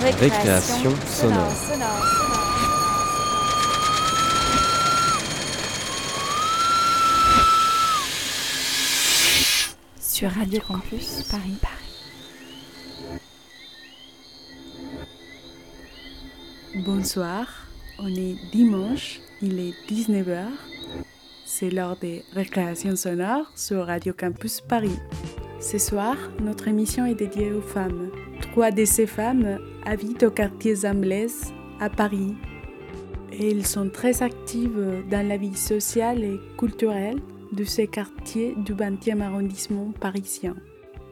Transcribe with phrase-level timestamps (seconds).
[0.00, 1.52] Récréation sonore.
[10.00, 11.58] Sur Radio Campus Paris.
[16.86, 17.46] Bonsoir,
[17.98, 20.46] on est dimanche, il est 19h.
[21.44, 24.98] C'est l'heure des récréations sonores sur Radio Campus Paris.
[25.60, 28.10] Ce soir, notre émission est dédiée aux femmes.
[28.52, 32.34] Trois de ces femmes habitent au quartier Zamblès à Paris.
[33.32, 37.20] Et elles sont très actives dans la vie sociale et culturelle
[37.52, 40.56] de ces quartiers du 20e arrondissement parisien.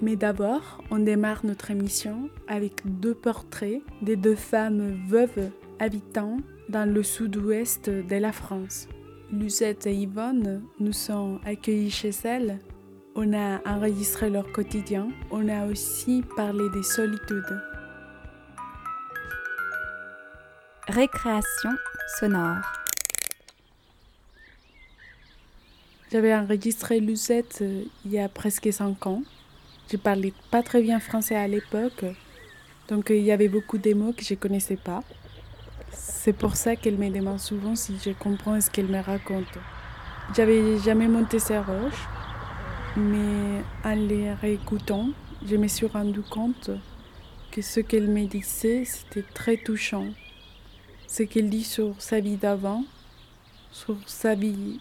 [0.03, 6.93] Mais d'abord, on démarre notre émission avec deux portraits des deux femmes veuves habitant dans
[6.93, 8.89] le sud-ouest de la France.
[9.33, 12.59] Lucette et Yvonne nous sont accueillis chez elles.
[13.21, 15.09] On a enregistré leur quotidien.
[15.33, 17.61] On a aussi parlé des solitudes.
[20.87, 21.71] Récréation
[22.21, 22.59] sonore.
[26.13, 29.25] J'avais enregistré Lucette euh, il y a presque 5 ans.
[29.91, 32.05] Je parlais pas très bien français à l'époque,
[32.87, 35.03] donc euh, il y avait beaucoup de mots que je connaissais pas.
[35.91, 39.59] C'est pour ça qu'elle me demande souvent si je comprends ce qu'elle me raconte.
[40.37, 42.07] J'avais jamais monté ces roches,
[42.99, 45.11] mais en les réécoutant,
[45.47, 46.71] je me suis rendu compte
[47.51, 50.07] que ce qu'elle me disait, c'était très touchant.
[51.07, 52.85] Ce qu'elle dit sur sa vie d'avant,
[53.71, 54.81] sur sa vie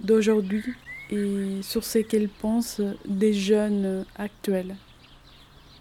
[0.00, 0.62] d'aujourd'hui
[1.10, 4.76] et sur ce qu'elle pense des jeunes actuels.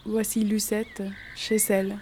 [0.05, 1.03] Voici Lucette
[1.35, 1.97] chez elle.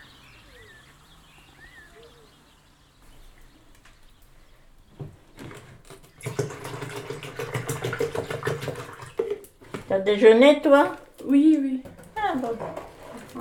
[10.06, 10.96] T'as déjeuné, toi?
[11.26, 11.82] Oui, oui.
[12.16, 12.50] Ah, bon.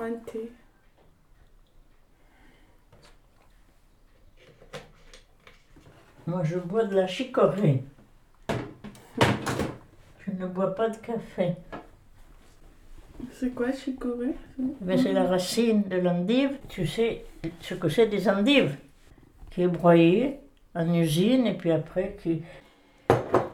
[0.01, 0.51] Un thé.
[6.27, 7.85] Moi, je bois de la chicorée.
[8.49, 11.57] Je ne bois pas de café.
[13.33, 14.35] C'est quoi chicorée?
[14.81, 16.57] Mais c'est la racine de l'endive.
[16.71, 17.27] Tu sais
[17.61, 18.75] ce que c'est des endives?
[19.51, 20.41] Qui est broyée
[20.75, 22.43] en usine et puis après, qui...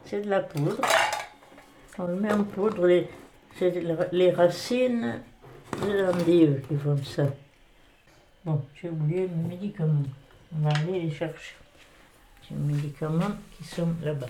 [0.05, 0.81] c'est de la poudre.
[2.03, 2.87] On le met en poudre.
[2.87, 3.07] Les...
[4.13, 5.21] Les racines
[5.83, 7.27] de l'endive qui font ça.
[8.43, 10.05] Bon, j'ai oublié mes médicaments.
[10.55, 11.57] On va aller les chercher.
[12.53, 14.27] Mes médicaments qui sont là-bas.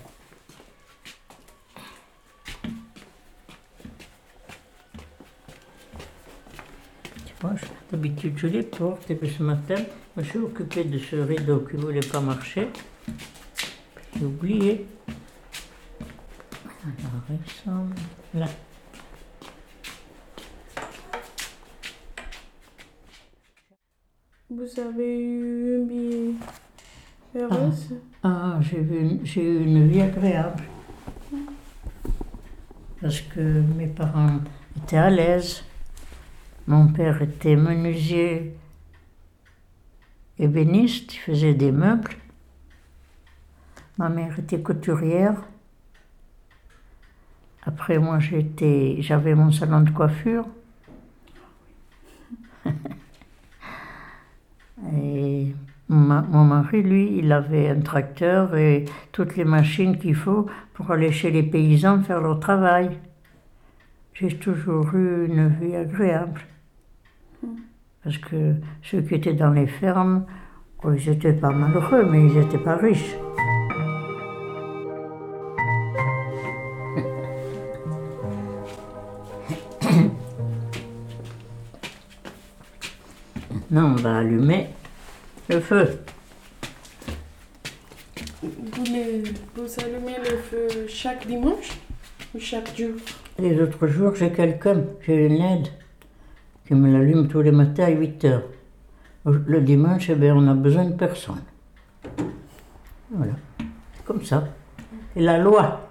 [7.93, 9.11] D'habitude, je les porte.
[9.11, 9.77] Et puis ce matin,
[10.17, 12.69] je me suis occupée de ce rideau qui ne voulait pas marcher.
[14.19, 14.87] J'ai oublié.
[24.51, 26.35] Vous avez eu un billet
[28.23, 28.59] Ah,
[29.01, 30.65] une- j'ai eu une vie agréable.
[33.01, 33.41] Parce que
[33.77, 34.41] mes parents
[34.77, 35.63] étaient à l'aise.
[36.67, 38.57] Mon père était menuisier
[40.39, 42.13] ébéniste, il faisait des meubles.
[43.99, 45.43] Ma mère était couturière.
[47.71, 50.45] Après, moi, j'étais, j'avais mon salon de coiffure.
[54.93, 55.55] Et
[55.89, 61.13] mon mari, lui, il avait un tracteur et toutes les machines qu'il faut pour aller
[61.13, 62.91] chez les paysans faire leur travail.
[64.15, 66.41] J'ai toujours eu une vie agréable.
[68.03, 70.25] Parce que ceux qui étaient dans les fermes,
[70.83, 73.15] oh, ils étaient pas malheureux, mais ils n'étaient pas riches.
[84.21, 84.69] Allumer
[85.49, 85.99] le feu.
[88.43, 89.23] vous, les-
[89.55, 91.71] vous allumez le feu chaque dimanche
[92.35, 92.93] ou chaque jour?
[93.39, 95.69] Les autres jours, j'ai quelqu'un, j'ai une aide
[96.67, 98.45] qui me l'allume tous les matins à 8 heures.
[99.25, 101.43] Le dimanche, eh bien, on a besoin de personne.
[103.11, 103.33] Voilà,
[104.07, 104.49] comme ça.
[105.15, 105.89] C'est la loi.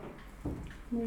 [0.92, 1.04] Moi,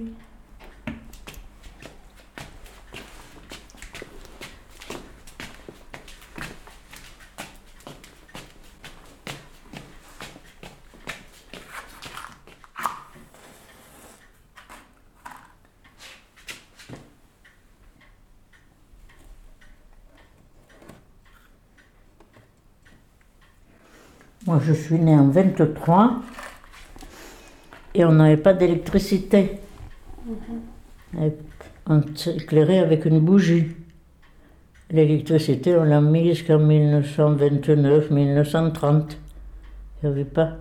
[24.64, 26.22] je suis née en 23
[27.94, 29.58] et on n'avait pas d'électricité.
[31.20, 31.32] Et
[31.86, 33.68] On s'éclairait avec une bougie.
[34.90, 39.18] L'électricité, on l'a mis jusqu'en 1929, 1930.
[40.02, 40.56] Il n'y avait pas.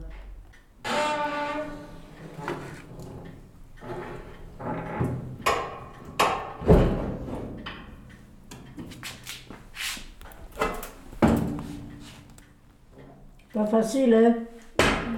[13.91, 14.35] Facile, hein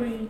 [0.01, 0.27] Oui.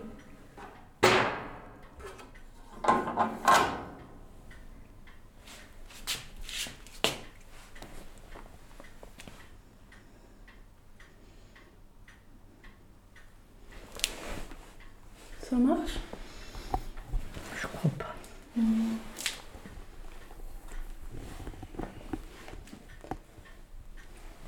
[15.42, 16.00] Ça marche?
[17.56, 18.16] Je crois pas.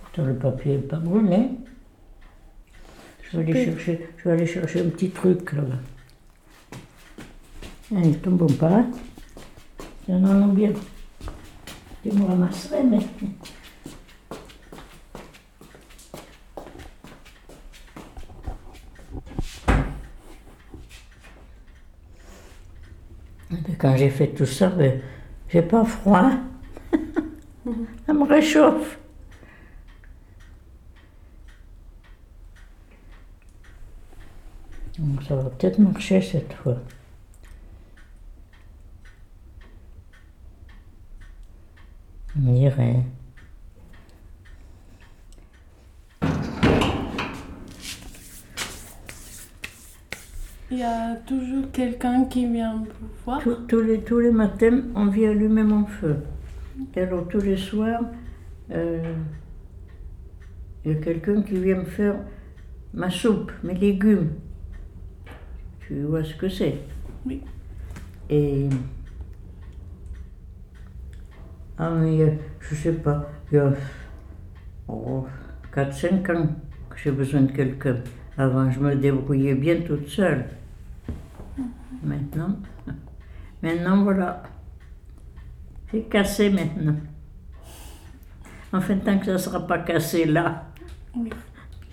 [0.01, 1.54] Pourtant, le papier n'est pas brûlé.
[3.47, 3.79] Je vais, aller Super.
[3.85, 5.75] chercher, je vais aller chercher un petit truc là-bas.
[7.91, 8.77] Ils ne tombent pas.
[8.77, 8.87] hein.
[10.07, 10.71] Y en a bien.
[12.05, 12.99] Je me ramasserai, mais.
[23.51, 25.01] Et puis Quand j'ai fait tout ça, ben,
[25.49, 26.31] j'ai pas froid.
[28.05, 28.97] ça me réchauffe.
[34.97, 36.77] Donc ça va peut-être marcher cette fois.
[42.37, 43.03] On dirait.
[50.71, 54.81] Il y a toujours quelqu'un qui vient vous voir Tous, tous les, tous les matins,
[54.95, 56.17] on vient allumer mon feu.
[56.95, 58.01] Et alors tous les soirs,
[58.71, 59.13] euh,
[60.83, 62.15] il y a quelqu'un qui vient me faire
[62.93, 64.31] ma soupe, mes légumes.
[65.87, 66.79] Tu vois ce que c'est
[67.25, 67.41] Oui.
[68.29, 68.69] Et.
[71.77, 73.71] Ah, mais euh, je sais pas, il y a
[74.87, 75.27] oh,
[75.75, 76.47] 4-5 ans
[76.89, 77.97] que j'ai besoin de quelqu'un.
[78.37, 80.45] Avant, je me débrouillais bien toute seule.
[82.01, 82.57] Maintenant,
[83.61, 84.41] maintenant voilà.
[85.91, 86.95] C'est cassé maintenant.
[88.73, 90.65] Enfin, tant que ça ne sera pas cassé là.
[91.15, 91.29] Oui.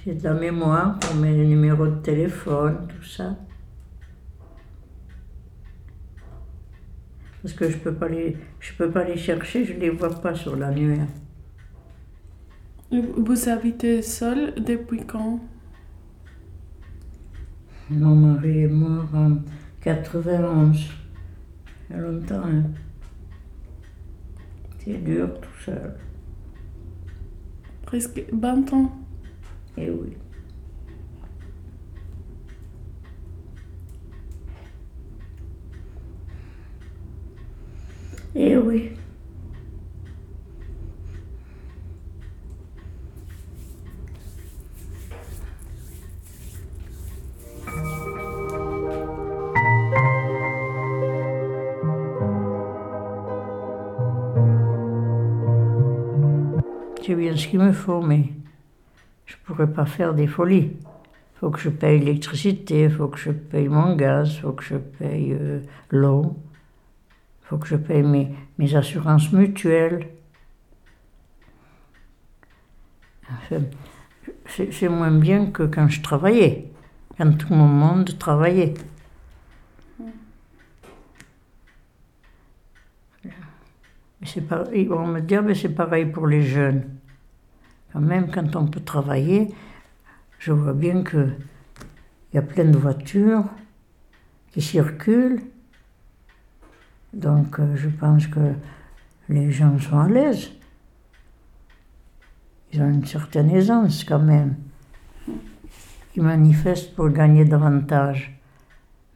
[0.05, 3.37] J'ai de la mémoire pour mes numéros de téléphone, tout ça.
[7.43, 10.35] Parce que je peux pas les, je peux pas les chercher, je les vois pas
[10.35, 11.07] sur l'annuaire.
[12.91, 15.41] Vous habitez seul depuis quand?
[17.91, 19.39] Mon mari est mort en
[19.81, 20.89] 91.
[21.91, 22.43] Il y a longtemps.
[22.45, 22.65] hein.
[24.79, 25.95] C'est dur tout seul.
[27.87, 28.93] Presque 20 ans.
[29.77, 30.17] Eh oui.
[38.35, 38.93] Eh oui.
[57.05, 58.33] J'ai bien ce qu'il me faut, mais
[59.27, 60.71] je pourrais pas faire des folies.
[61.35, 65.33] Faut que je paye l'électricité, faut que je paye mon gaz, faut que je paye
[65.39, 66.37] euh, l'eau,
[67.53, 70.09] faut que je paye mes, mes assurances mutuelles.
[74.47, 76.71] C'est moins bien que quand je travaillais,
[77.19, 78.73] quand tout mon monde travaillait.
[83.23, 86.85] Mais pareil, on me dit, ben, c'est pareil pour les jeunes.
[87.93, 89.49] Quand même, quand on peut travailler,
[90.39, 91.29] je vois bien que
[92.33, 93.45] il y a plein de voitures
[94.53, 95.43] qui circulent.
[97.13, 98.55] Donc, euh, je pense que
[99.29, 100.51] les gens sont à l'aise.
[102.73, 104.57] Ils ont une certaine aisance quand même.
[106.17, 108.39] Ils manifestent pour gagner davantage.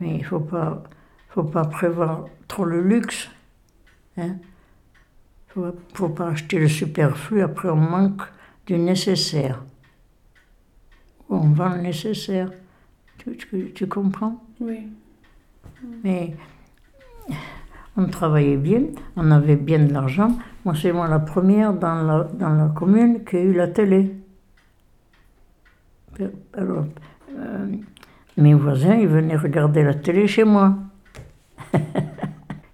[0.00, 0.82] Mais il ne faut pas,
[1.30, 3.30] faut pas prévoir trop le luxe.
[4.18, 4.36] Hein?
[5.56, 8.22] Il ne faut pas acheter le superflu, après on manque
[8.66, 9.62] du nécessaire.
[11.30, 12.52] On vend le nécessaire.
[13.18, 14.44] Tu, tu- tu comprends?
[14.60, 14.86] Oui.
[16.04, 16.34] Mais
[17.96, 18.82] on travaillait bien,
[19.16, 20.36] on avait bien de l'argent.
[20.64, 24.14] Moi, c'est moi la première dans la, dans la commune qui a eu la télé.
[26.54, 26.86] Alors,
[27.38, 27.66] euh,
[28.36, 30.76] mes voisins, ils venaient regarder la télé chez moi.
[31.74, 31.80] Il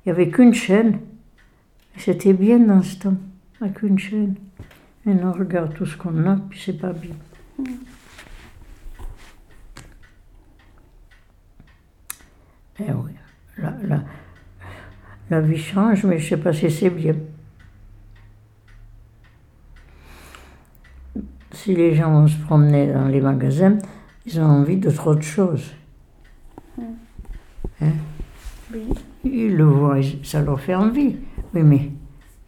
[0.07, 0.99] n'y avait qu'une chaîne.
[1.97, 3.17] C'était bien dans ce temps,
[3.61, 4.35] avec une chaîne.
[5.07, 7.15] Et on regarde tout ce qu'on a, puis c'est pas bien.
[12.81, 13.13] Eh oui,
[13.59, 14.03] la, la,
[15.33, 17.15] la vie change, mais je ne sais pas si c'est bien.
[21.55, 23.79] si les gens vont se promener dans les magasins,
[24.27, 25.73] ils ont envie de trop de choses.
[27.81, 27.93] Hein?
[28.73, 28.89] Oui.
[29.25, 31.17] Ils le voient, ça leur fait envie.
[31.55, 31.93] Oui, mais ils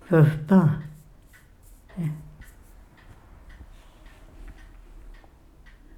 [0.09, 0.69] peuvent pas.
[2.01, 2.09] Hein?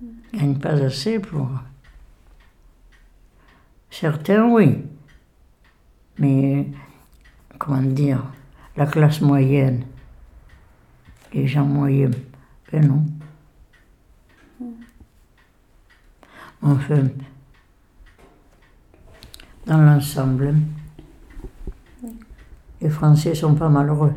[0.02, 1.48] Ils gagnent pas assez pour.
[3.90, 4.84] Certains, oui.
[6.18, 6.66] Mais,
[7.58, 8.22] comment dire,
[8.76, 9.84] la classe moyenne,
[11.32, 12.16] les gens moyens,
[12.72, 13.04] ben non.
[16.62, 17.04] Enfin,
[19.66, 20.54] dans l'ensemble,
[22.80, 24.14] les Français sont pas malheureux.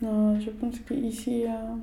[0.00, 1.76] Non, je pense qu'ici, euh,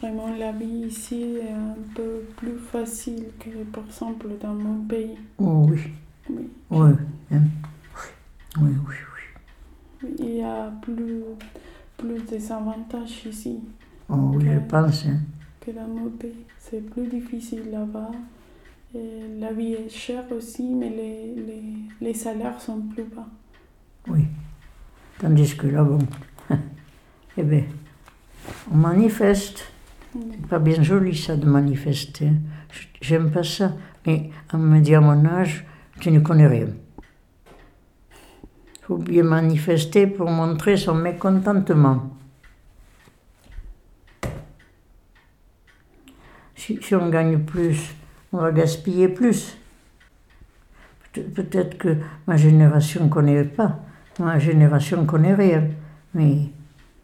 [0.00, 5.18] vraiment, la vie ici est un peu plus facile que, par exemple, dans mon pays.
[5.38, 5.80] Oh oui,
[6.30, 6.48] Oui.
[6.70, 6.90] oui,
[7.32, 7.40] hein.
[8.60, 8.94] oui, oui,
[10.02, 10.08] oui.
[10.18, 11.22] Il y a plus,
[11.96, 13.60] plus des avantages ici
[14.08, 15.06] Oh oui, je pense.
[15.06, 15.18] hein.
[15.60, 16.44] que mon pays.
[16.58, 18.10] C'est plus difficile là-bas.
[19.38, 21.62] La vie est chère aussi, mais les, les,
[22.00, 23.26] les salaires sont plus bas.
[24.08, 24.24] Oui.
[25.18, 25.98] Tandis que là, bon,
[27.36, 27.64] eh bien,
[28.70, 29.70] on manifeste.
[30.14, 32.30] C'est pas bien joli ça de manifester.
[33.02, 33.72] J'aime pas ça.
[34.06, 35.66] Mais on me dit à mon âge,
[36.00, 36.66] tu ne connais rien.
[38.78, 42.10] Il faut bien manifester pour montrer son mécontentement.
[46.54, 47.94] Si, on gagne plus,
[48.32, 49.56] on va gaspiller plus.
[51.12, 53.78] Peut- Peut-être que ma génération ne connaît pas,
[54.18, 55.68] ma génération ne connaît rien.
[56.14, 56.48] Mais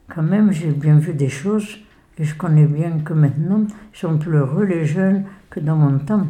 [0.09, 1.79] quand même, j'ai bien vu des choses
[2.19, 5.99] et je connais bien que maintenant, ils sont plus heureux les jeunes que dans mon
[5.99, 6.27] temps.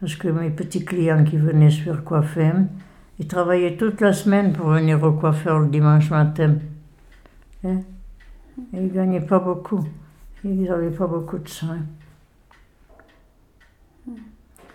[0.00, 2.52] Parce que mes petits clients qui venaient se faire coiffer,
[3.18, 6.56] ils travaillaient toute la semaine pour venir au coiffeur le dimanche matin.
[7.64, 7.80] Hein?
[8.72, 9.86] Et ils ne gagnaient pas beaucoup.
[10.44, 11.78] Ils n'avaient pas beaucoup de soins.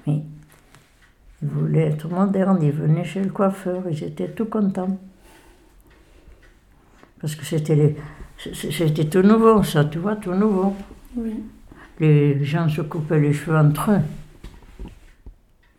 [0.07, 0.23] Mais
[1.41, 4.97] ils voulaient être modernes, ils venaient chez le coiffeur, ils étaient tout contents.
[7.21, 7.97] Parce que c'était les-
[8.37, 10.75] c'était tout nouveau, ça, tu vois, tout nouveau.
[11.15, 11.43] Oui.
[11.99, 13.99] Les gens se coupaient les cheveux entre eux.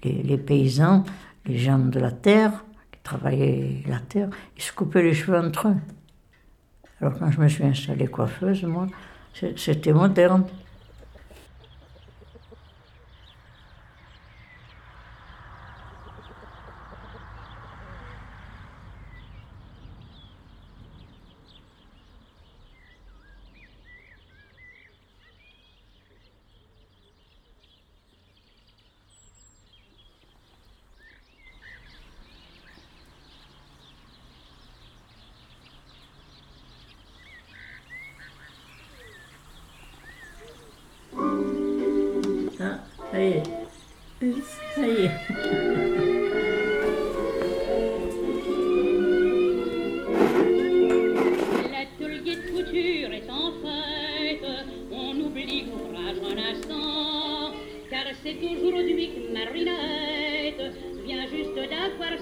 [0.03, 1.05] Les, paysans,
[1.47, 5.69] les gens de la terre, qui travaillaient la terre, ils se coupaient les cheveux entre
[5.69, 5.77] eux.
[7.01, 8.87] Alors quand je me suis installée coiffeuse, moi,
[9.57, 10.45] c'était moderne.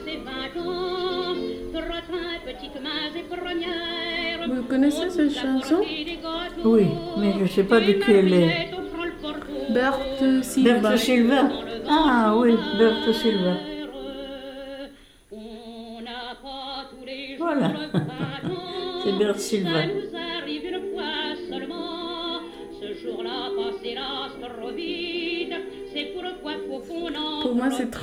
[0.09, 1.35] Ses 20 ans.
[1.73, 4.49] Trottin, petite main et première.
[4.49, 5.83] Vous connaissez cette chanson
[6.65, 6.87] Oui,
[7.19, 8.71] mais je ne sais pas de qui elle est.
[9.71, 10.79] Berthe Silva.
[10.81, 11.49] Berthe Silva.
[11.89, 13.55] Ah oui, Berthe Silva.
[15.31, 17.69] On n'a pas tous les jours Voilà.
[17.69, 19.01] 20 ans.
[19.05, 19.81] C'est Berthe Silva.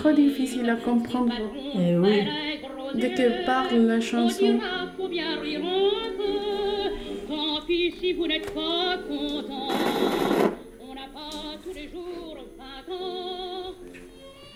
[0.06, 1.34] Trop difficile à comprendre.
[1.74, 2.28] Eh oui.
[2.94, 4.60] Dès que parle la chanson.
[7.28, 9.70] Tant pis si vous n'êtes pas content.
[10.80, 12.38] On n'a pas tous les jours
[12.88, 13.74] 20 ans.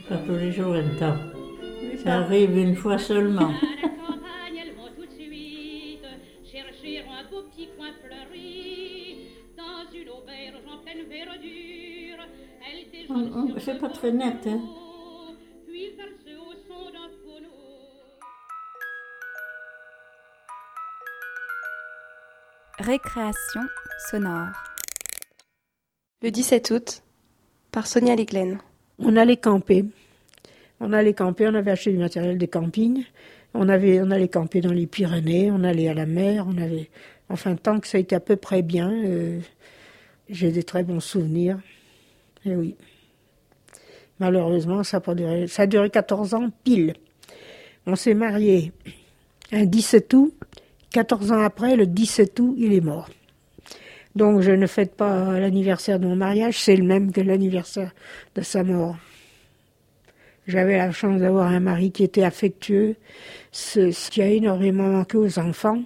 [0.07, 1.17] Pas tous les jours un temps.
[2.03, 3.51] Ça arrive une fois seulement.
[3.71, 4.89] À la campagne, elles vont
[22.79, 23.61] Récréation
[24.09, 24.47] sonore.
[26.21, 27.03] Le 17 août,
[27.71, 28.57] par Sonia Leglen.
[28.99, 29.83] On allait camper.
[30.79, 33.03] On allait camper, on avait acheté du matériel de camping.
[33.53, 36.89] On, avait, on allait camper dans les Pyrénées, on allait à la mer, on avait...
[37.27, 39.39] Enfin, tant que ça a été à peu près bien, euh,
[40.29, 41.59] j'ai des très bons souvenirs.
[42.45, 42.77] Et oui.
[44.21, 46.93] Malheureusement, ça a, pas duré, ça a duré 14 ans pile.
[47.85, 48.71] On s'est mariés
[49.51, 50.33] un 17 août.
[50.91, 53.09] 14 ans après, le 17 août, il est mort.
[54.15, 57.93] Donc je ne fête pas l'anniversaire de mon mariage, c'est le même que l'anniversaire
[58.35, 58.97] de sa mort.
[60.47, 62.95] J'avais la chance d'avoir un mari qui était affectueux,
[63.51, 65.83] ce, qui a énormément manqué aux enfants.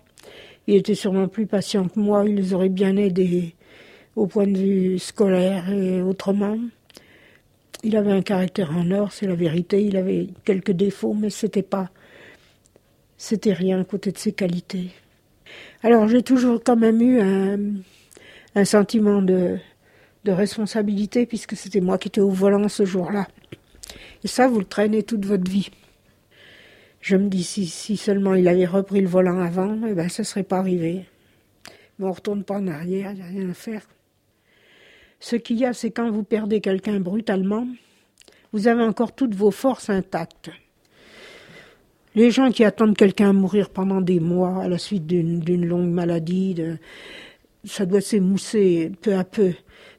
[0.67, 3.55] Il était sûrement plus patient que moi, il les aurait bien aidés
[4.15, 6.57] au point de vue scolaire et autrement.
[7.83, 9.83] Il avait un caractère en or, c'est la vérité.
[9.83, 11.89] Il avait quelques défauts, mais c'était pas,
[13.17, 14.91] c'était rien à côté de ses qualités.
[15.81, 17.19] Alors j'ai toujours quand même eu
[18.55, 19.57] un, sentiment de,
[20.23, 23.27] de responsabilité puisque c'était moi qui étais au volant ce jour-là.
[24.23, 25.69] Et ça, vous le traînez toute votre vie.
[27.01, 30.23] Je me dis, si, si seulement il avait repris le volant avant, eh ben, ça
[30.23, 31.05] ne serait pas arrivé.
[31.99, 33.81] Mais on ne retourne pas en arrière, il n'y a rien à faire.
[35.19, 37.67] Ce qu'il y a, c'est quand vous perdez quelqu'un brutalement,
[38.53, 40.49] vous avez encore toutes vos forces intactes.
[42.15, 45.89] Les gens qui attendent quelqu'un à mourir pendant des mois à la suite d'une longue
[45.89, 46.77] maladie, de,
[47.65, 49.53] ça doit s'émousser peu à peu.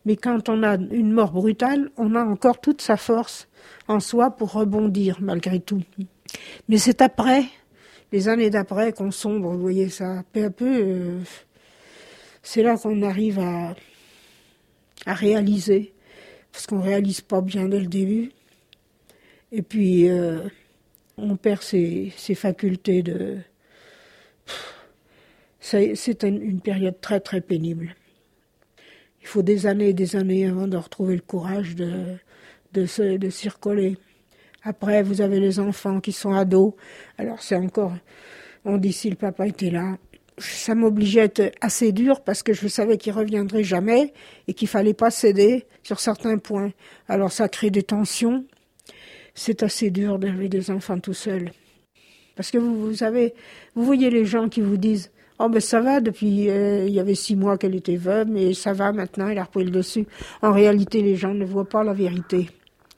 [0.05, 3.49] Mais quand on a une mort brutale, on a encore toute sa force
[3.89, 5.83] en soi pour rebondir malgré tout.
[6.69, 7.45] Mais c'est après,
[8.13, 11.19] les années d'après, qu'on sombre, vous voyez ça, peu à peu, euh,
[12.43, 13.75] c'est là qu'on arrive à,
[15.07, 15.93] à réaliser,
[16.53, 18.31] parce qu'on réalise pas bien dès le début.
[19.53, 20.41] Et puis, euh,
[21.17, 23.39] on perd ses, facultés de...
[25.61, 27.95] C'est une période très très pénible.
[29.23, 32.17] Il faut des années et des années avant de retrouver le courage de,
[32.75, 33.97] de, de s'y recoller.
[34.63, 36.73] Après, vous avez les enfants qui sont ados.
[37.17, 37.95] Alors c'est encore,
[38.65, 39.97] on dit si le papa était là.
[40.39, 44.13] Ça m'obligeait à être assez dur parce que je savais qu'il reviendrait jamais
[44.49, 46.73] et qu'il fallait pas céder sur certains points.
[47.09, 48.45] Alors ça crée des tensions.
[49.35, 51.51] C'est assez dur d'élever des enfants tout seul.
[52.37, 53.35] Parce que vous, vous savez,
[53.75, 55.11] vous voyez les gens qui vous disent
[55.41, 58.55] Oh ben ça va, depuis euh, il y avait six mois qu'elle était veuve, mais
[58.55, 60.07] ça va maintenant, elle a repris le dessus.
[60.43, 62.49] En réalité, les gens ne voient pas la vérité.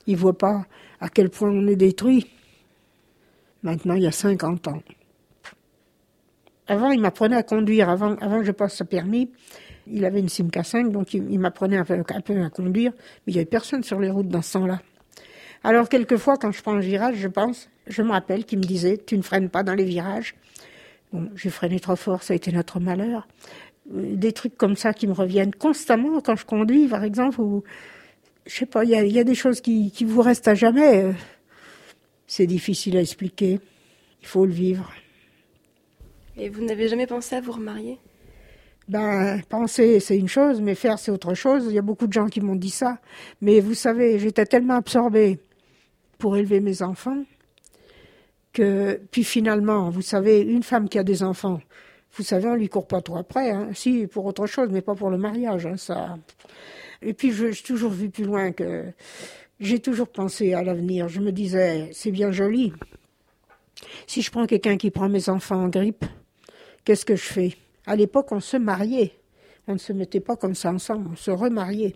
[0.05, 0.65] Ils ne voient pas
[1.01, 2.27] à quel point on est détruit.
[3.63, 4.83] Maintenant, il y a 50 ans.
[6.67, 7.89] Avant, il m'apprenait à conduire.
[7.89, 9.31] Avant, avant je passe ce permis,
[9.87, 12.91] il avait une Simca 5, donc il, m'apprenait un un peu à conduire.
[13.25, 14.79] Mais il n'y avait personne sur les routes dans ce temps-là.
[15.63, 18.97] Alors, quelquefois, quand je prends un virage, je pense, je me rappelle qu'il me disait
[18.97, 20.35] Tu ne freines pas dans les virages.
[21.13, 23.27] Bon, j'ai freiné trop fort, ça a été notre malheur.
[23.93, 27.63] Euh, des trucs comme ça qui me reviennent constamment quand je conduis, par exemple, ou
[28.45, 31.03] je sais pas, il y a, des choses qui, qui vous restent à jamais.
[31.03, 31.13] Euh.
[32.27, 33.59] C'est difficile à expliquer.
[34.21, 34.91] Il faut le vivre.
[36.37, 37.99] Et vous n'avez jamais pensé à vous remarier?
[38.89, 41.65] Ben, penser, c'est une chose, mais faire, c'est autre chose.
[41.67, 42.99] Il y a beaucoup de gens qui m'ont dit ça.
[43.41, 45.39] Mais vous savez, j'étais tellement absorbée
[46.17, 47.23] pour élever mes enfants
[48.53, 51.59] que, puis finalement, vous savez, une femme qui a des enfants,
[52.17, 53.51] vous savez, on lui court pas trop après.
[53.51, 53.69] Hein.
[53.73, 55.67] Si, pour autre chose, mais pas pour le mariage.
[55.67, 56.17] Hein, ça.
[57.01, 58.85] Et puis, j'ai toujours vu plus loin que.
[59.59, 61.07] J'ai toujours pensé à l'avenir.
[61.07, 62.73] Je me disais, c'est bien joli.
[64.07, 66.05] Si je prends quelqu'un qui prend mes enfants en grippe,
[66.85, 67.55] qu'est-ce que je fais?
[67.85, 69.13] À l'époque, on se mariait.
[69.67, 71.95] On ne se mettait pas comme ça ensemble, on se remariait.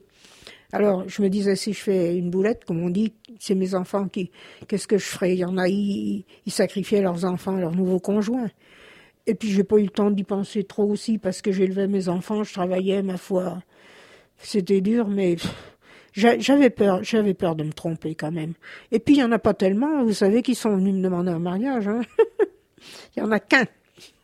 [0.74, 4.08] Alors, je me disais, si je fais une boulette, comme on dit, c'est mes enfants
[4.08, 4.32] qui.
[4.68, 5.34] Qu'est-ce que je ferais?
[5.34, 8.50] Il y en a, ils, sacrifiaient leurs enfants, leurs nouveaux conjoints.
[9.28, 12.08] Et puis, j'ai pas eu le temps d'y penser trop aussi, parce que j'élevais mes
[12.08, 13.62] enfants, je travaillais, ma foi.
[14.38, 15.36] C'était dur, mais
[16.14, 18.54] j'avais peur, j'avais peur de me tromper quand même.
[18.92, 21.32] Et puis il y en a pas tellement, vous savez, qui sont venus me demander
[21.32, 21.88] un mariage.
[21.88, 22.02] Hein
[23.16, 23.66] il y en a qu'un.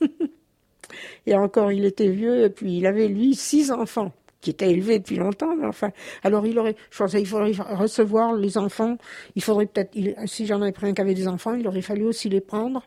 [1.27, 4.99] et encore, il était vieux, et puis il avait lui six enfants qui étaient élevés
[4.99, 5.91] depuis longtemps, mais enfin,
[6.23, 8.97] alors il aurait, je pensais, il faudrait recevoir les enfants.
[9.35, 9.95] Il faudrait peut-être,
[10.25, 12.83] si j'en avais pris un qui avait des enfants, il aurait fallu aussi les prendre.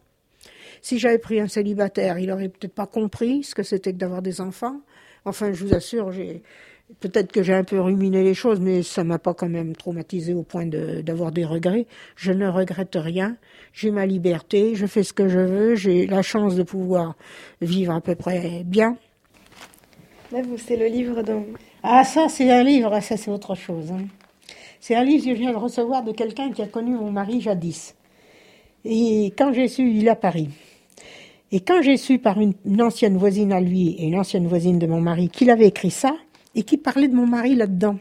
[0.83, 4.23] Si j'avais pris un célibataire, il aurait peut-être pas compris ce que c'était que d'avoir
[4.23, 4.81] des enfants.
[5.25, 6.43] Enfin, je vous assure, j'ai,
[6.99, 10.35] Peut-être que j'ai un peu ruminé les choses, mais ça m'a pas quand même traumatisé
[10.35, 11.87] au point d'avoir des regrets.
[12.17, 13.37] Je ne regrette rien.
[13.73, 17.15] J'ai ma liberté, je fais ce que je veux, j'ai la chance de pouvoir
[17.61, 18.97] vivre à peu près bien.
[20.33, 21.45] Là, c'est le livre dont.
[21.83, 23.91] Ah, ça, c'est un livre, ça, c'est autre chose.
[23.91, 24.07] Hein.
[24.81, 27.41] C'est un livre que je viens de recevoir de quelqu'un qui a connu mon mari
[27.41, 27.95] jadis.
[28.85, 30.49] Et quand j'ai su, il est à Paris.
[31.53, 34.87] Et quand j'ai su par une, ancienne voisine à lui et une ancienne voisine de
[34.87, 36.15] mon mari qu'il avait écrit ça,
[36.55, 37.97] et qui parlait de mon mari là-dedans.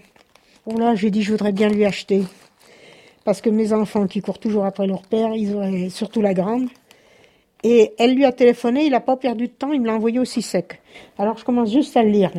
[0.66, 2.24] Bon là, j'ai dit, je voudrais bien lui acheter.
[3.26, 6.68] Parce que mes enfants qui courent toujours après leur père, ils auraient, surtout la grande.
[7.64, 10.20] Et elle lui a téléphoné, il n'a pas perdu de temps, il me l'a envoyé
[10.20, 10.82] aussi sec.
[11.18, 12.32] Alors je commence juste à le lire.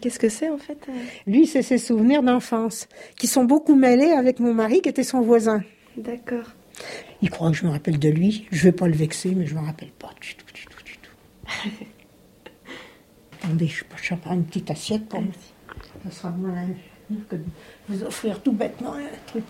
[0.00, 0.92] Qu'est-ce que c'est en fait euh?
[1.26, 5.20] Lui, c'est ses souvenirs d'enfance, qui sont beaucoup mêlés avec mon mari, qui était son
[5.20, 5.62] voisin.
[5.96, 6.46] D'accord.
[7.22, 8.46] Il croit que je me rappelle de lui.
[8.50, 10.64] Je ne vais pas le vexer, mais je ne me rappelle pas du tout, du
[10.64, 11.84] tout, du tout.
[13.42, 15.22] Attendez, je, je prends une petite assiette pour.
[16.04, 16.66] Ça sera moins
[17.28, 17.42] que de
[17.88, 19.44] vous offrir tout bêtement un truc.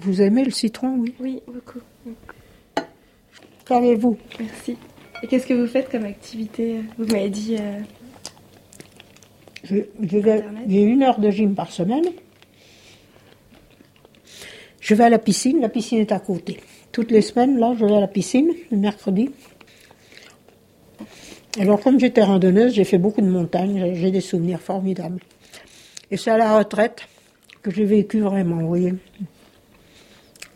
[0.00, 1.14] Vous aimez le citron, oui?
[1.20, 1.80] Oui, beaucoup.
[3.68, 4.76] Qu'avez-vous Merci.
[5.22, 6.76] Et qu'est-ce que vous faites comme activité?
[6.96, 7.56] Vous m'avez dit.
[7.58, 7.80] euh,
[9.64, 12.04] J'ai une heure de gym par semaine.
[14.80, 16.60] Je vais à la piscine, la piscine est à côté.
[16.92, 19.30] Toutes les semaines, là, je vais à la piscine, le mercredi.
[21.60, 25.20] Alors, comme j'étais randonneuse, j'ai fait beaucoup de montagnes, j'ai- j'ai des souvenirs formidables.
[26.10, 27.02] Et c'est à la retraite
[27.62, 28.94] que j'ai vécu vraiment, vous voyez.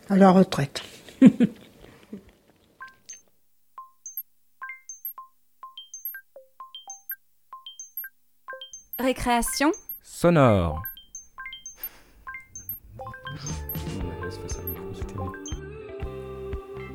[0.09, 0.81] À la retraite.
[9.03, 10.81] Récréation Sonore.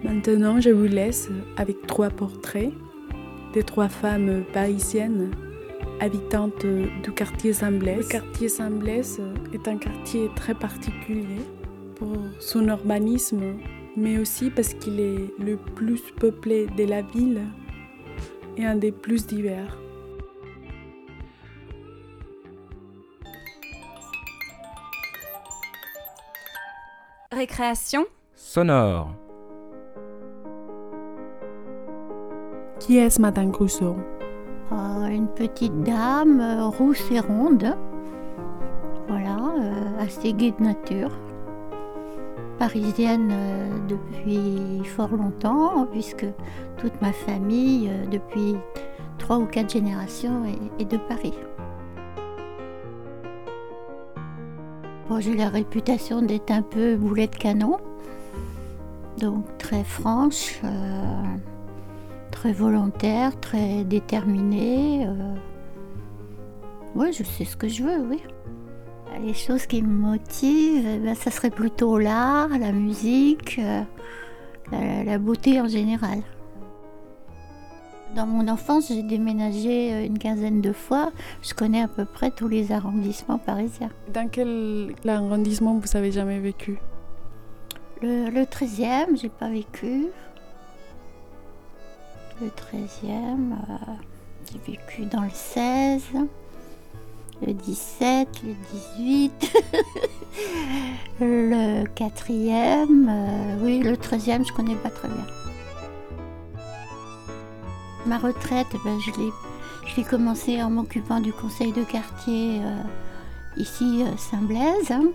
[0.02, 2.72] Maintenant, je vous laisse avec trois portraits
[3.52, 5.32] des trois femmes parisiennes
[6.00, 7.98] habitantes du quartier Saint-Blaise.
[7.98, 9.20] Le quartier Saint-Blaise
[9.52, 11.42] est un quartier très particulier
[11.96, 13.58] pour son urbanisme,
[13.98, 17.42] mais aussi parce qu'il est le plus peuplé de la ville
[18.56, 19.76] et un des plus divers.
[27.30, 29.10] Récréation Sonore.
[32.80, 33.96] Qui est-ce, Madame Crusoe?
[34.72, 37.76] Euh, une petite dame euh, rousse et ronde,
[39.08, 41.10] voilà, euh, assez gaie de nature,
[42.58, 46.26] parisienne euh, depuis fort longtemps, puisque
[46.78, 48.56] toute ma famille, euh, depuis
[49.18, 51.34] trois ou quatre générations, est, est de Paris.
[55.20, 57.78] J'ai la réputation d'être un peu boulet de canon,
[59.18, 60.60] donc très franche.
[60.62, 61.22] euh,
[62.30, 65.04] très volontaire, très déterminée.
[65.06, 65.34] euh.
[66.94, 68.22] Oui, je sais ce que je veux, oui.
[69.24, 73.82] Les choses qui me motivent, eh ben, ça serait plutôt l'art, la musique, euh,
[75.04, 76.20] la beauté en général.
[78.14, 81.12] Dans mon enfance, j'ai déménagé euh, une quinzaine de fois.
[81.42, 83.90] Je connais à peu près tous les arrondissements parisiens.
[84.12, 86.78] Dans quel arrondissement vous avez jamais vécu?
[88.00, 90.06] Le, le 13e, j'ai pas vécu.
[92.40, 93.74] Le 13e, euh,
[94.50, 96.02] j'ai vécu dans le 16,
[97.46, 98.54] le 17, le
[98.96, 99.62] 18,
[101.20, 105.26] le 4e, euh, oui, le 13e, je connais pas très bien.
[108.08, 109.10] Ma retraite, ben, je
[109.98, 112.82] l'ai commencé en m'occupant du conseil de quartier euh,
[113.58, 114.90] ici, euh, Saint-Blaise.
[114.90, 115.10] hein.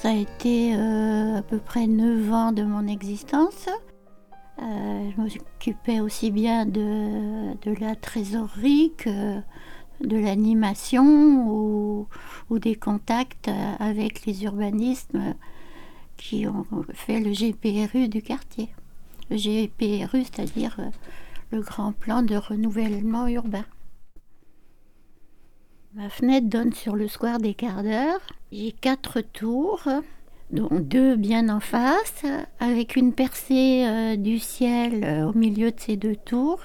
[0.00, 3.68] Ça a été euh, à peu près 9 ans de mon existence.
[4.58, 9.36] Je m'occupais aussi bien de, la trésorerie que
[10.00, 12.08] de l'animation ou,
[12.48, 15.12] ou des contacts avec les urbanistes
[16.16, 18.70] qui ont fait le GPRU du quartier.
[19.28, 20.78] Le GPRU, c'est-à-dire
[21.50, 23.64] le grand plan de renouvellement urbain.
[25.94, 28.20] Ma fenêtre donne sur le square des quarts d'heure.
[28.50, 29.88] J'ai quatre tours,
[30.50, 32.24] dont deux bien en face,
[32.58, 36.64] avec une percée euh, du ciel euh, au milieu de ces deux tours,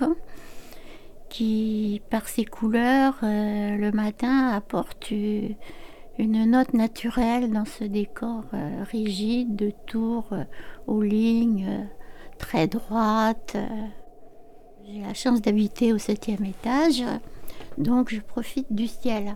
[1.29, 8.45] qui, par ses couleurs, euh, le matin apporte une note naturelle dans ce décor
[8.91, 10.33] rigide de tours
[10.87, 11.87] aux lignes
[12.39, 13.55] très droites.
[14.91, 17.03] J'ai la chance d'habiter au septième étage,
[17.77, 19.35] donc je profite du ciel.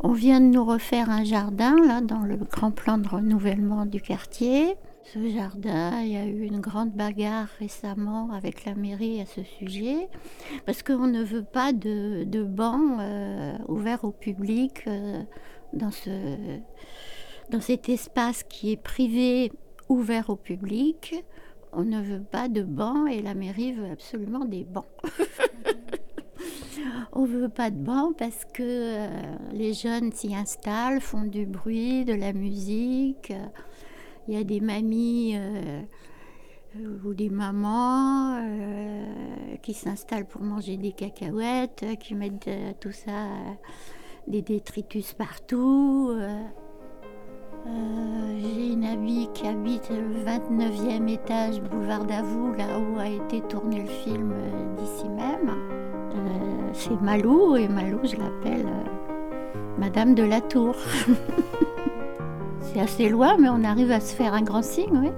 [0.00, 4.00] On vient de nous refaire un jardin là dans le grand plan de renouvellement du
[4.00, 4.74] quartier.
[5.04, 9.44] Ce jardin, il y a eu une grande bagarre récemment avec la mairie à ce
[9.44, 10.08] sujet,
[10.64, 15.22] parce qu'on ne veut pas de, de bancs euh, ouverts au public euh,
[15.74, 16.10] dans, ce,
[17.50, 19.52] dans cet espace qui est privé
[19.88, 21.24] ouvert au public.
[21.78, 24.86] On ne veut pas de bancs et la mairie veut absolument des bancs.
[27.12, 29.08] On veut pas de bancs parce que euh,
[29.52, 33.30] les jeunes s'y installent, font du bruit, de la musique.
[34.26, 35.82] Il y a des mamies euh,
[36.76, 38.42] euh, ou des mamans
[39.60, 42.48] qui s'installent pour manger des cacahuètes, qui mettent
[42.80, 43.26] tout ça,
[44.26, 46.10] des détritus partout.
[47.66, 48.38] Euh.
[48.40, 53.82] J'ai une amie qui habite le 29e étage, boulevard Davout, là où a été tourné
[53.82, 55.50] le film euh, d'ici même.
[55.50, 60.74] Euh, c'est Malou, et Malou, je l'appelle euh, Madame de la Tour.
[62.60, 65.10] c'est assez loin, mais on arrive à se faire un grand signe, oui.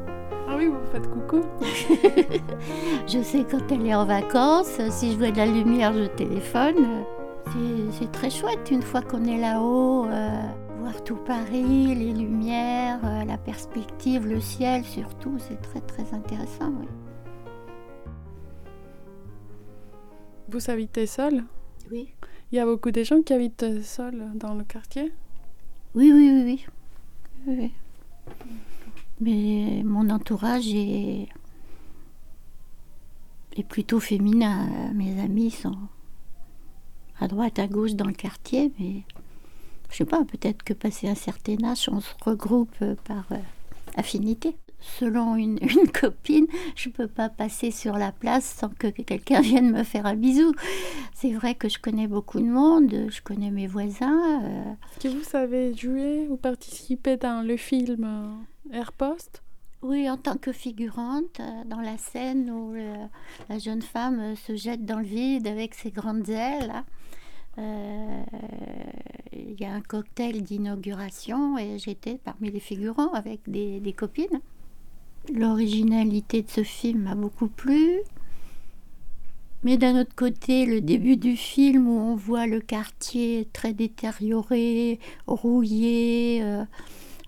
[0.49, 1.41] Ah oui, vous faites coucou.
[3.07, 6.77] je sais quand elle est en vacances, si je vois de la lumière, je téléphone.
[7.47, 7.53] C'est-
[7.99, 10.29] C'est très chouette une fois qu'on est là-haut, euh,
[10.79, 16.71] voir tout Paris, les lumières, euh, la perspective, le ciel surtout, c'est très très intéressant.
[16.81, 16.87] Oui,
[20.49, 21.45] Vous habitez seul?
[21.91, 22.13] Oui,
[22.53, 25.13] Il y a beaucoup de gens qui habitent seuls dans le quartier?
[25.95, 26.31] Oui, oui.
[26.31, 26.67] oui, oui.
[27.47, 27.73] Oui, oui.
[29.21, 31.29] Mais mon entourage est,
[33.57, 34.93] est plutôt féminin.
[34.95, 35.77] Mes amis sont
[37.21, 39.03] à droite, à gauche dans le quartier, mais
[39.91, 43.37] je sais pas, peut-être que passé un certain âge, on se regroupe par euh,
[43.97, 44.57] affinité.
[44.81, 46.47] Selon une, une copine,
[46.77, 50.53] je peux pas passer sur la place sans que quelqu'un vienne me faire un bisou.
[51.15, 54.41] C'est vrai que je connais beaucoup de monde, je connais mes voisins.
[54.45, 58.05] euh, Est-ce que vous savez jouer ou participer dans le film
[58.73, 59.43] euh, Airpost
[59.83, 63.09] Oui, en tant que figurante, euh, dans la scène où le-
[63.49, 66.73] la jeune femme se jette dans le vide avec ses grandes ailes.
[67.59, 68.23] Euh,
[69.33, 74.41] Il y a un cocktail d'inauguration et j'étais parmi les figurants avec des, copines.
[75.33, 78.01] L'originalité de ce film m'a beaucoup plu.
[79.65, 85.01] Mais d'un autre côté, le début du film où on voit le quartier très détérioré,
[85.27, 86.65] rouillé, euh,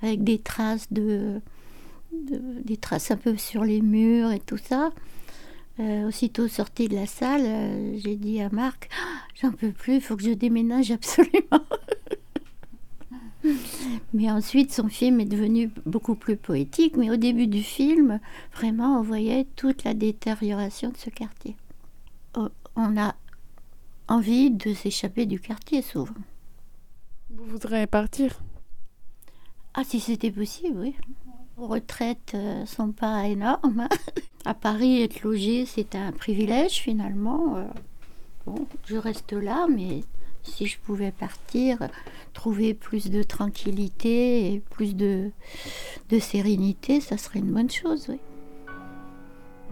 [0.03, 1.41] avec des traces de-
[2.13, 4.91] des traces un peu sur les murs et tout ça.
[5.81, 9.95] Euh, aussitôt sortie de la salle, euh, j'ai dit à Marc, Ah, j'en peux plus,
[9.95, 11.65] il faut que je déménage absolument.
[14.13, 16.99] mais ensuite, son film est devenu beaucoup plus poétique.
[16.99, 18.21] Mais au début du film,
[18.55, 21.57] vraiment, on voyait toute la détérioration de ce quartier.
[22.37, 23.15] Oh, On a
[24.07, 26.13] envie de s'échapper du quartier souvent.
[27.31, 28.43] Vous voudrez partir?
[29.73, 30.95] Ah, si c'était possible, oui.
[31.61, 33.87] Retraites euh, sont pas énormes.
[34.47, 37.57] À Paris, être logé, c'est un privilège finalement.
[37.57, 37.65] Euh,
[38.47, 40.01] Bon, je reste là, mais
[40.43, 41.77] si je pouvais partir,
[42.33, 45.31] trouver plus de tranquillité et plus de,
[46.09, 48.19] de sérénité, ça serait une bonne chose, oui.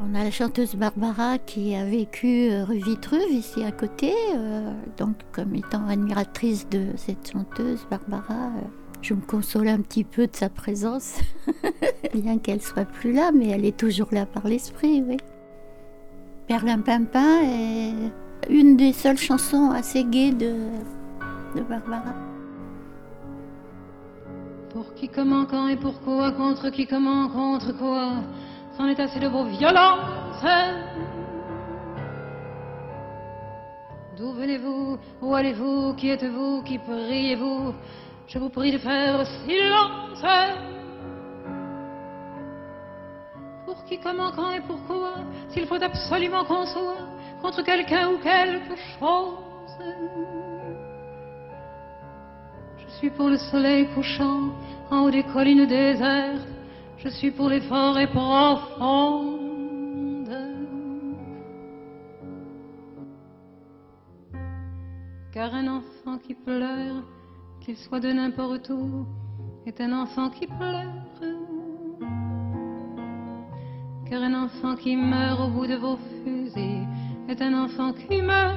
[0.00, 4.12] On a la chanteuse Barbara qui a vécu euh, rue Vitruve, ici à côté.
[4.98, 8.50] donc, comme étant admiratrice de cette chanteuse, Barbara,
[9.02, 11.20] je me console un petit peu de sa présence,
[12.14, 15.16] bien qu'elle soit plus là, mais elle est toujours là par l'esprit, oui.
[16.46, 17.92] Perlin Pimpin est
[18.48, 20.54] une des seules chansons assez gaies de,
[21.68, 22.14] Barbara.
[24.70, 28.12] Pour qui, comment, quand et pourquoi, contre qui, comment, contre quoi,
[28.76, 30.44] c'en est assez de vos violences.
[34.16, 37.74] D'où venez-vous, où allez-vous, qui êtes-vous, qui priez-vous?
[38.28, 40.22] Je vous prie de faire silence.
[43.64, 45.14] Pour qui, comment, quand et pourquoi,
[45.48, 47.08] s'il faut absolument qu'on soit
[47.40, 49.38] contre quelqu'un ou quelque chose.
[52.76, 54.50] Je suis pour le soleil couchant
[54.90, 56.46] en haut des collines désertes.
[56.98, 59.38] Je suis pour les forêts profondes.
[65.32, 67.04] Car un enfant qui pleure,
[67.68, 69.04] qu'il soit de n'importe où,
[69.66, 70.86] est un enfant qui pleure.
[74.08, 76.88] Car un enfant qui meurt au bout de vos fusils
[77.28, 78.56] est un enfant qui meurt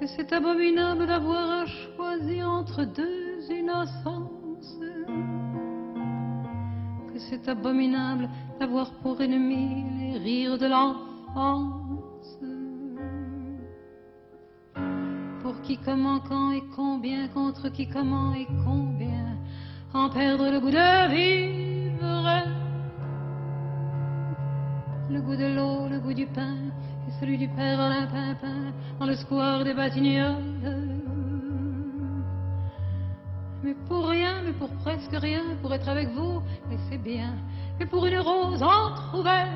[0.00, 4.80] que c'est abominable d'avoir à choisir entre deux innocences,
[7.12, 11.85] que c'est abominable d'avoir pour ennemi les rires de l'enfance.
[15.66, 19.36] Qui, comment, quand et combien, contre qui, comment et combien,
[19.92, 22.42] en perdre le goût de vivre,
[25.10, 26.54] le goût de l'eau, le goût du pain,
[27.08, 30.36] et celui du père Alain Pimpin dans le square des Batignolles.
[33.64, 37.34] Mais pour rien, mais pour presque rien, pour être avec vous, et c'est bien,
[37.80, 39.50] mais pour une rose entr'ouverte,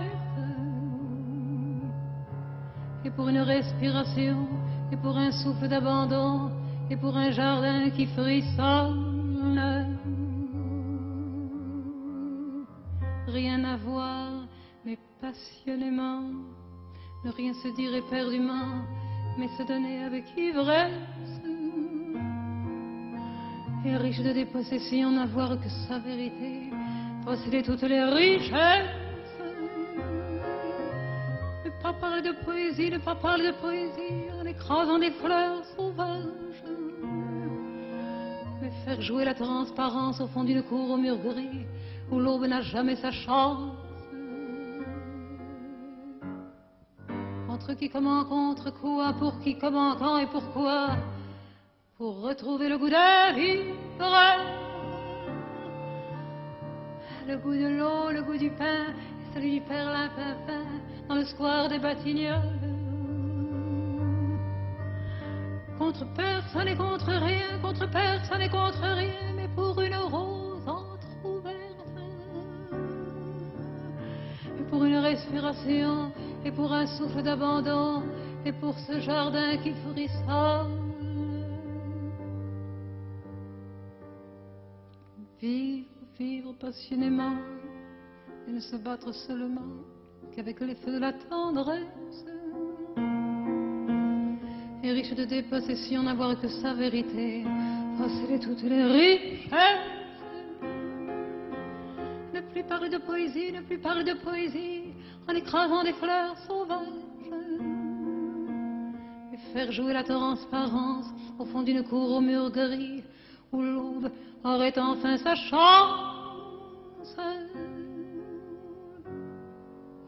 [3.05, 4.49] et pour une respiration,
[4.93, 6.51] et pour un souffle d'abandon,
[6.91, 9.99] et pour un jardin qui frissonne.
[13.29, 14.33] Rien à voir,
[14.85, 16.23] mais passionnément,
[17.25, 18.83] ne rien se dire éperdument,
[19.39, 20.91] mais se donner avec ivresse.
[23.85, 26.71] Et riche de dépossession, n'avoir que sa vérité,
[27.25, 28.91] posséder toutes les richesses.
[31.65, 36.63] Ne pas parler de poésie, ne pas parler de poésie écrasant des fleurs sauvages.
[38.61, 41.67] Mais faire jouer la transparence au fond d'une cour au mur gris,
[42.11, 43.73] où l'aube n'a jamais sa chance.
[47.47, 50.97] Contre qui, comment, contre quoi, pour qui, comment, quand et pourquoi,
[51.97, 53.77] pour retrouver le goût de vivre,
[57.29, 58.87] le goût de l'eau, le goût du pain,
[59.21, 60.65] et celui du perlimpinpin
[61.09, 62.60] dans le square des Batignolles.
[65.91, 71.53] Contre personne et contre rien, contre personne et contre rien, mais pour une rose entr'ouverte.
[74.57, 76.13] Et pour une respiration,
[76.45, 78.05] et pour un souffle d'abandon,
[78.45, 80.93] et pour ce jardin qui frissonne.
[85.41, 87.35] Vivre, vivre passionnément,
[88.47, 89.83] et ne se battre seulement
[90.37, 92.25] qu'avec les feux de la tendresse
[94.83, 97.45] et riche de dépossessions, n'avoir que sa vérité,
[97.99, 99.53] posséder toutes les richesses.
[102.35, 104.95] Ne plus parler de poésie, ne plus parler de poésie,
[105.29, 106.87] en écrasant des fleurs sauvages.
[109.33, 111.07] Et faire jouer la transparence
[111.39, 113.03] au fond d'une cour aux murs gris,
[113.53, 114.11] où l'aube
[114.45, 117.17] aurait enfin sa chance.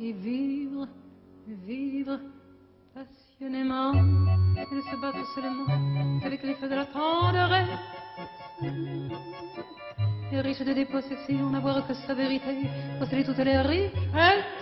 [0.00, 0.88] Et vivre,
[1.46, 2.18] vivre
[2.94, 5.66] passionnément ne se battre seulement
[6.24, 7.68] avec les feux de la tendresse.
[10.32, 14.61] Et riche de dépossession, n'avoir que sa vérité, posséder toutes les richesses.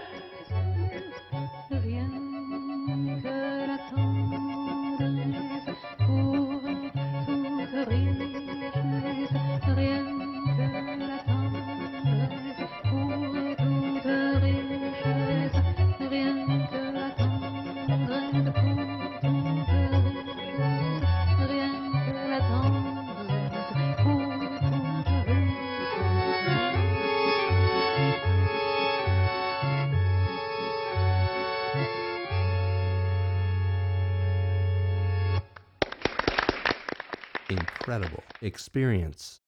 [37.51, 39.43] Incredible experience.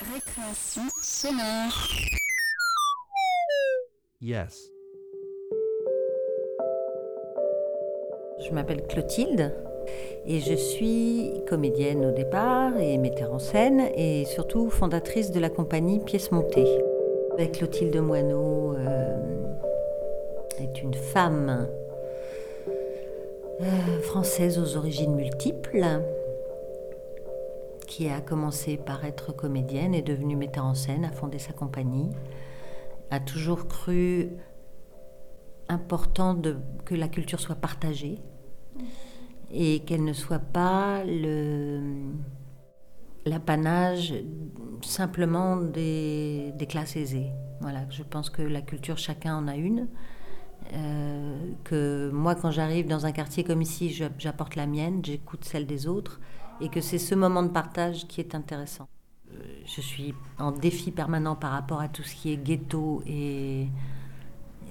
[0.00, 1.88] Récréation sonore.
[4.20, 4.68] Yes.
[8.44, 9.54] Je m'appelle Clotilde
[10.26, 15.50] et je suis comédienne au départ et metteur en scène et surtout fondatrice de la
[15.50, 16.82] compagnie Pièces Montées.
[17.34, 19.16] Avec Clotilde Moineau euh,
[20.58, 21.68] est une femme
[23.60, 26.00] euh, française aux origines multiples
[27.90, 32.08] qui a commencé par être comédienne, est devenue metteur en scène, a fondé sa compagnie,
[33.10, 34.28] a toujours cru
[35.68, 36.40] important
[36.84, 38.20] que la culture soit partagée
[39.50, 41.02] et qu'elle ne soit pas
[43.26, 44.14] l'apanage
[44.82, 47.32] simplement des, classes aisées.
[47.60, 49.88] Voilà, je pense que la culture, chacun en a une.
[50.74, 55.66] Euh, que moi, quand j'arrive dans un quartier comme ici, j'apporte la mienne, j'écoute celle
[55.66, 56.20] des autres,
[56.60, 58.88] et que c'est ce moment de partage qui est intéressant.
[59.32, 63.68] Euh, Je suis en défi permanent par rapport à tout ce qui est ghetto et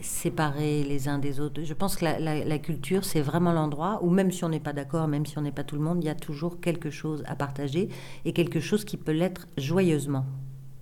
[0.02, 1.63] séparer les uns des autres.
[1.63, 5.08] Je pense que la, culture, c'est vraiment l'endroit où même si on n'est pas d'accord,
[5.08, 7.36] même si on n'est pas tout le monde, il y a toujours quelque chose à
[7.36, 7.89] partager
[8.25, 10.25] et quelque chose qui peut l'être joyeusement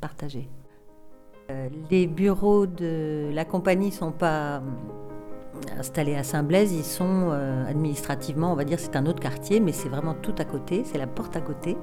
[0.02, 0.50] partagé.
[1.50, 4.62] Euh, les bureaux de la compagnie sont pas
[5.78, 9.72] installés à Saint-Blaise, ils sont euh, administrativement, on va dire, c'est un autre quartier, mais
[9.72, 11.78] c'est vraiment tout à côté, c'est la porte à côté,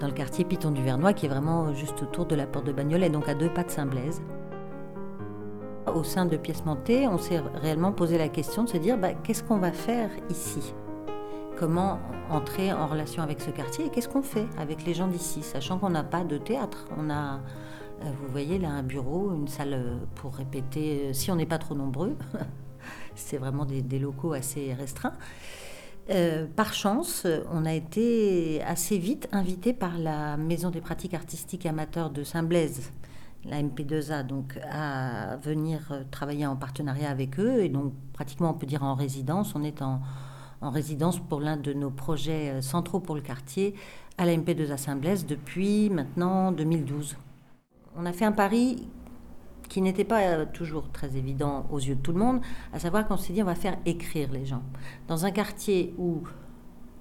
[0.00, 2.72] dans le quartier Piton du Vernois, qui est vraiment juste autour de la porte de
[2.72, 4.22] Bagnolet, donc à deux pas de Saint-Blaise.
[5.94, 9.12] Au sein de Pièces Montées, on s'est réellement posé la question de se dire bah,
[9.12, 10.74] qu'est-ce qu'on va faire ici?
[11.56, 15.42] Comment entrer en relation avec ce quartier et qu'est-ce qu'on fait avec les gens d'ici?
[15.42, 16.86] Sachant qu'on n'a pas de théâtre.
[16.98, 17.34] On a,
[18.02, 21.58] euh, vous voyez là, un bureau, une salle pour répéter, euh, si on n'est pas
[21.58, 22.16] trop nombreux.
[23.14, 25.14] C'est vraiment des, locaux assez restreints.
[26.10, 31.64] Euh, par chance, on a été assez vite invité par la Maison des pratiques artistiques
[31.66, 32.92] amateurs de Saint-Blaise,
[33.44, 37.62] la MP2A, donc à venir travailler en partenariat avec eux.
[37.62, 39.54] Et donc, pratiquement, on peut dire en résidence.
[39.54, 40.00] On est en,
[40.64, 43.74] en résidence pour l'un de nos projets euh, centraux pour le quartier
[44.16, 47.16] à la MP2A Saint-Blaise depuis maintenant 2012.
[47.96, 48.88] On a fait un pari
[49.68, 52.40] qui n'était pas euh, toujours très évident aux yeux de tout le monde,
[52.72, 54.62] à savoir qu'on s'est dit on va faire écrire les gens.
[55.08, 56.22] Dans un quartier où,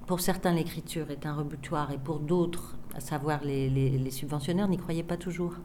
[0.07, 4.77] pour certains, l'écriture est un rebutoir et pour d'autres, à savoir les, les- subventionnaires, n'y
[4.77, 5.55] croyaient pas toujours.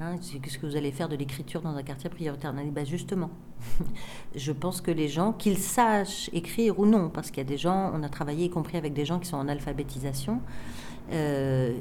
[0.00, 2.54] Hein, Qu'est-ce que vous allez faire de l'écriture dans un quartier prioritaire?
[2.56, 3.30] On bah, justement,
[4.34, 7.58] je pense que les gens, qu'ils sachent écrire ou non, parce qu'il y a des
[7.58, 10.40] gens, on a travaillé y compris avec des gens qui sont en alphabétisation,
[11.12, 11.74] euh,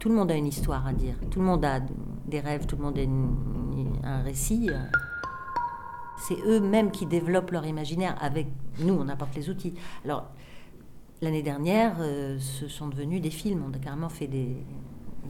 [0.00, 1.78] tout le monde a une histoire à dire, tout le monde a
[2.26, 2.98] des rêves, tout le monde
[4.02, 4.70] a un récit.
[6.18, 8.48] C'est eux-mêmes qui développent leur imaginaire avec
[8.80, 9.74] nous, on apporte les outils.
[10.04, 10.24] Alors,
[11.22, 13.62] l'année dernière, euh, ce sont devenus des films.
[13.68, 14.56] On a carrément fait des,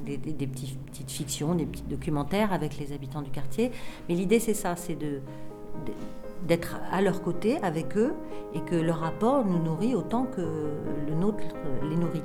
[0.04, 3.72] des, petites fictions, des petits documentaires avec les habitants du quartier.
[4.08, 5.20] Mais l'idée, c'est ça, c'est de-
[6.46, 8.14] d'être à leur côté avec eux
[8.54, 11.44] et que leur rapport nous nourrit autant que le nôtre
[11.88, 12.22] les nourrit.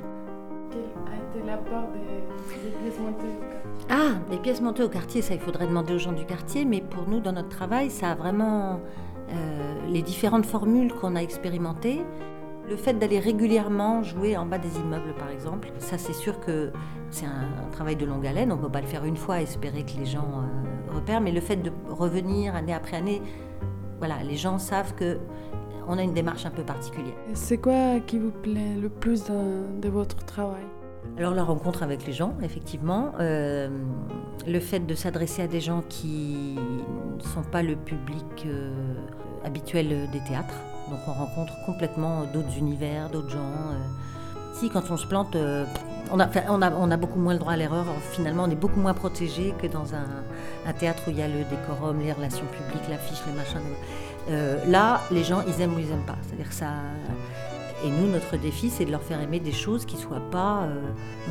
[1.36, 5.34] Été l'apport des, des pièces montées au quartier Ah, les pièces montées au quartier, ça
[5.34, 8.14] il faudrait demander aux gens du quartier, mais pour nous, dans notre travail, ça a
[8.14, 8.80] vraiment
[9.30, 12.02] euh, les différentes formules qu'on a expérimentées.
[12.68, 16.72] Le fait d'aller régulièrement jouer en bas des immeubles, par exemple, ça c'est sûr que
[17.10, 19.40] c'est un, un travail de longue haleine, on ne peut pas le faire une fois
[19.40, 20.26] et espérer que les gens
[20.88, 23.22] euh, repèrent, mais le fait de revenir année après année,
[23.98, 25.18] voilà, les gens savent que
[25.88, 27.14] on a une démarche un peu particulière.
[27.30, 30.64] Et C'est quoi qui vous plaît le plus dans- de votre travail?
[31.18, 33.68] Alors la rencontre avec les gens, effectivement, euh,
[34.46, 36.56] le fait de s'adresser à des gens qui
[37.16, 38.70] ne sont pas le public euh,
[39.44, 40.54] habituel des théâtres.
[40.90, 43.38] Donc on rencontre complètement d'autres univers, d'autres gens.
[43.38, 44.54] euh.
[44.54, 45.36] Si quand on se plante,
[46.10, 47.84] on, a, beaucoup moins le droit à l'erreur.
[48.12, 51.44] Finalement, on est beaucoup moins protégé que dans un, théâtre où il y a le
[51.50, 54.70] décorum, les relations publiques, l'affiche, les machins.
[54.70, 56.16] Là, les gens, ils aiment ou ils aiment pas.
[56.22, 56.68] C'est-à-dire que ça.
[57.84, 60.80] Et nous, notre défi, c'est de leur faire aimer des choses qui soient pas euh,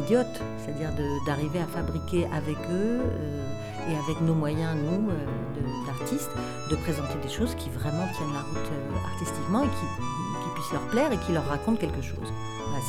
[0.04, 0.42] idiotes.
[0.60, 0.90] C'est-à-dire
[1.26, 6.30] d'arriver à fabriquer avec eux euh, et avec nos moyens, nous, euh, d'artistes,
[6.70, 8.72] de présenter des choses qui vraiment tiennent la route
[9.12, 9.86] artistiquement et qui,
[10.56, 12.32] puissent leur plaire et qui leur racontent quelque chose.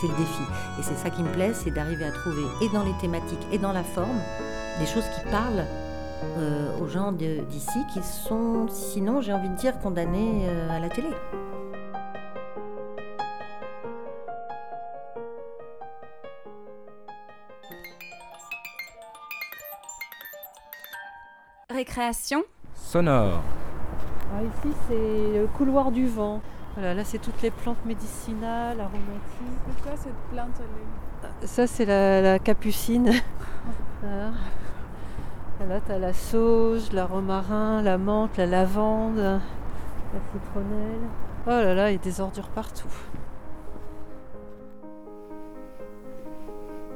[0.01, 0.43] C'est le défi.
[0.79, 3.59] Et c'est ça qui me plaît, c'est d'arriver à trouver, et dans les thématiques et
[3.59, 4.21] dans la forme,
[4.79, 5.65] des choses qui parlent
[6.81, 11.09] aux gens d'ici qui sont, sinon, j'ai envie de dire, condamnés à la télé.
[21.77, 22.43] Récréation
[22.75, 23.43] sonore,
[24.35, 26.41] Ah, ici, c'est le couloir du vent.
[26.75, 29.61] Voilà, là, c'est toutes les plantes médicinales, aromatiques.
[29.77, 30.61] C'est quoi cette plante
[31.45, 33.11] Ça, c'est la, la capucine.
[34.03, 34.31] voilà.
[35.69, 39.41] Là, tu as la sauge, la romarin, la menthe, la lavande, la
[40.33, 41.09] citronnelle.
[41.47, 42.89] Oh là là, il y a des ordures partout.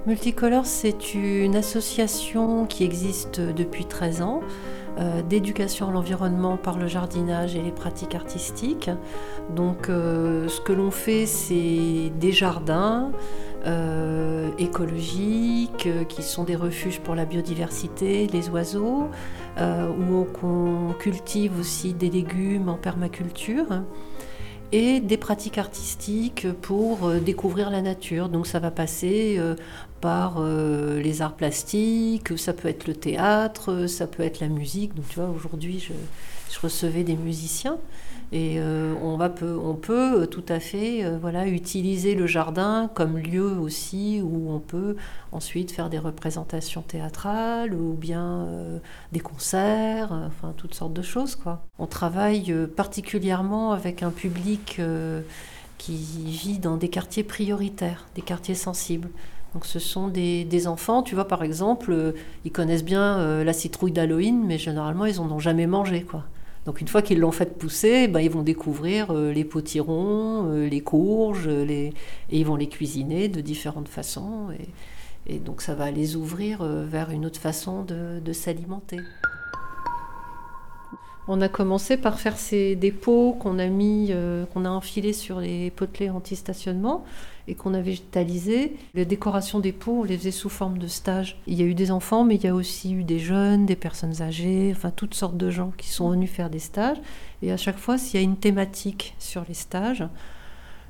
[0.07, 4.41] Multicolore, c'est une association qui existe depuis 13 ans
[4.99, 8.91] euh, d'éducation à l'environnement par le jardinage et les pratiques artistiques.
[9.55, 13.13] Donc euh, ce que l'on fait, c'est des jardins
[13.67, 19.09] euh, écologiques qui sont des refuges pour la biodiversité, les oiseaux,
[19.59, 23.83] où on cultive aussi des légumes en permaculture
[24.73, 28.29] et des pratiques artistiques pour découvrir la nature.
[28.29, 29.39] Donc ça va passer
[30.01, 34.95] par euh, les arts plastiques, ça peut être le théâtre, ça peut être la musique.
[34.95, 35.93] Donc tu vois, aujourd'hui, je,
[36.61, 37.79] recevais des musiciens
[38.33, 43.17] et euh, on, va on peut tout à fait euh, voilà, utiliser le jardin comme
[43.17, 44.97] lieu aussi où on peut
[45.33, 48.49] ensuite faire des représentations théâtrales ou bien
[49.13, 51.37] des concerts, enfin toutes sortes de choses.
[51.37, 51.65] Quoi.
[51.79, 54.81] On travaille particulièrement avec un public
[55.79, 59.09] qui vit dans des quartiers prioritaires, des quartiers sensibles.
[59.55, 62.13] Donc ce sont des, des enfants, tu vois par exemple, euh,
[62.45, 66.25] ils connaissent bien euh, la citrouille d'Halloween, mais généralement ils en ont jamais mangé quoi.
[66.67, 70.81] Donc une fois qu'ils l'ont fait pousser, ben, ils vont découvrir euh, les potirons, les
[70.83, 71.93] courges, les...
[72.31, 74.49] et ils vont les cuisiner de différentes façons.
[75.27, 79.01] Et, et donc ça va les ouvrir vers une autre façon de, de s'alimenter.
[81.33, 85.39] On a commencé par faire ces dépôts qu'on a mis, euh, qu'on a enfilés sur
[85.39, 87.05] les potelets anti-stationnement
[87.47, 88.75] et qu'on a végétalisés.
[88.95, 91.41] Les décorations des pots, on les faisait sous forme de stage.
[91.47, 93.77] Il y a eu des enfants, mais il y a aussi eu des jeunes, des
[93.77, 96.99] personnes âgées, enfin toutes sortes de gens qui sont venus faire des stages.
[97.43, 100.03] Et à chaque fois, s'il y a une thématique sur les stages,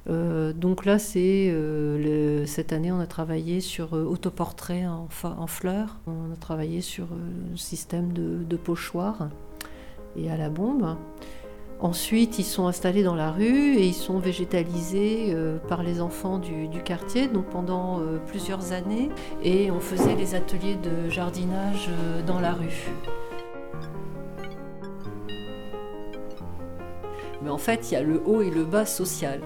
[0.08, 5.06] euh, donc là, c'est euh, cette année, on a travaillé sur euh, autoportrait en,
[5.46, 5.98] fleurs.
[6.06, 7.08] On a travaillé sur
[7.50, 9.28] le système de, de pochoirs
[10.16, 10.96] et à la bombe.
[11.82, 16.38] Ensuite, ils sont installés dans la rue et ils sont végétalisés euh, par les enfants
[16.38, 19.08] du, quartier, donc pendant euh, plusieurs années.
[19.42, 22.90] Et on faisait les ateliers de jardinage euh, dans la rue.
[27.42, 29.40] Mais en fait, il y a le haut et le bas social.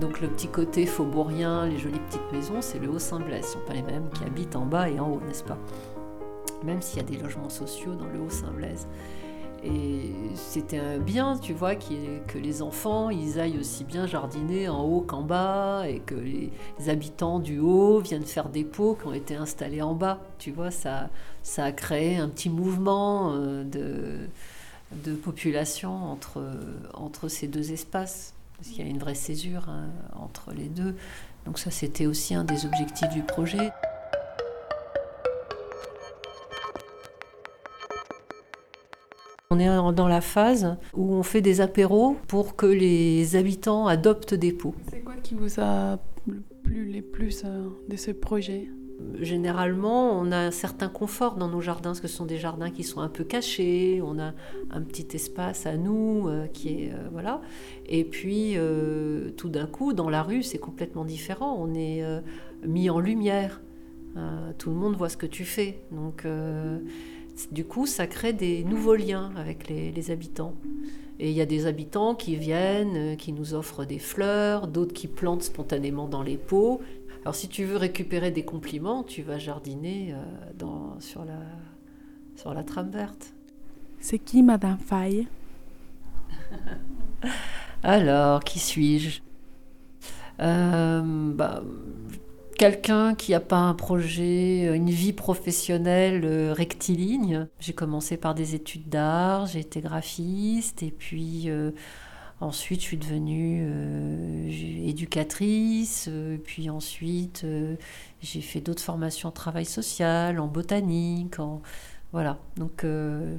[0.00, 3.44] Donc le petit côté faubourien, les jolies petites maisons, c'est le haut Saint-Blaise.
[3.44, 5.58] Ce ne sont pas les mêmes qui habitent en bas et en haut, n'est-ce pas?
[6.64, 8.86] Même s'il y a des logements sociaux dans le haut Saint-Blaise.
[9.64, 14.82] Et c'était un bien, tu vois, que les enfants, ils aillent aussi bien jardiner en
[14.84, 16.50] haut qu'en bas, et que les
[16.88, 20.20] habitants du haut viennent faire des pots qui ont été installés en bas.
[20.38, 21.08] Tu vois, ça,
[21.42, 26.42] ça a créé un petit mouvement euh, de, population entre,
[26.92, 28.34] entre ces deux espaces.
[28.58, 30.94] Parce qu'il y a une vraie césure hein, entre les deux.
[31.46, 33.70] Donc ça, c'était aussi un des objectifs du projet.
[39.50, 44.34] On est dans la phase où on fait des apéros pour que les habitants adoptent
[44.34, 44.74] des pots.
[44.90, 45.98] C'est quoi qui vous a
[46.62, 48.70] plu les plus euh, de ce projet?
[49.20, 52.70] Généralement, on a un certain confort dans nos jardins, parce que ce sont des jardins
[52.70, 54.00] qui sont un peu cachés.
[54.02, 54.32] On a
[54.70, 57.42] un petit espace à nous euh, qui est euh, voilà.
[57.86, 58.56] Et puis,
[59.36, 61.54] tout d'un coup, dans la rue, c'est complètement différent.
[61.60, 62.02] On est
[62.66, 63.60] mis en lumière.
[64.56, 65.82] tout le monde voit ce que tu fais.
[65.92, 66.24] Donc
[67.50, 70.54] du coup, ça crée des nouveaux liens avec les, habitants.
[71.18, 74.92] Et il y a des habitants qui viennent, euh, qui nous offrent des fleurs, d'autres
[74.92, 76.80] qui plantent spontanément dans les pots.
[77.22, 80.66] Alors si tu veux récupérer des compliments, tu vas jardiner euh,
[80.98, 81.38] sur, la,
[82.36, 83.32] sur la trame verte.
[84.00, 85.28] C'est qui Madame Faye?
[87.82, 89.20] Alors, qui suis-je?
[90.40, 91.62] Euh, bah,
[92.54, 97.46] quelqu'un qui n'a pas un projet, euh, une vie professionnelle euh, rectiligne.
[97.60, 101.72] J'ai commencé par des études d'art, j'ai été graphiste et puis euh,
[102.40, 103.66] ensuite je suis devenue
[104.86, 106.08] éducatrice.
[106.44, 107.46] puis ensuite
[108.20, 111.62] j'ai fait d'autres formations en travail social, en botanique, en
[112.12, 112.38] voilà.
[112.56, 113.38] Donc je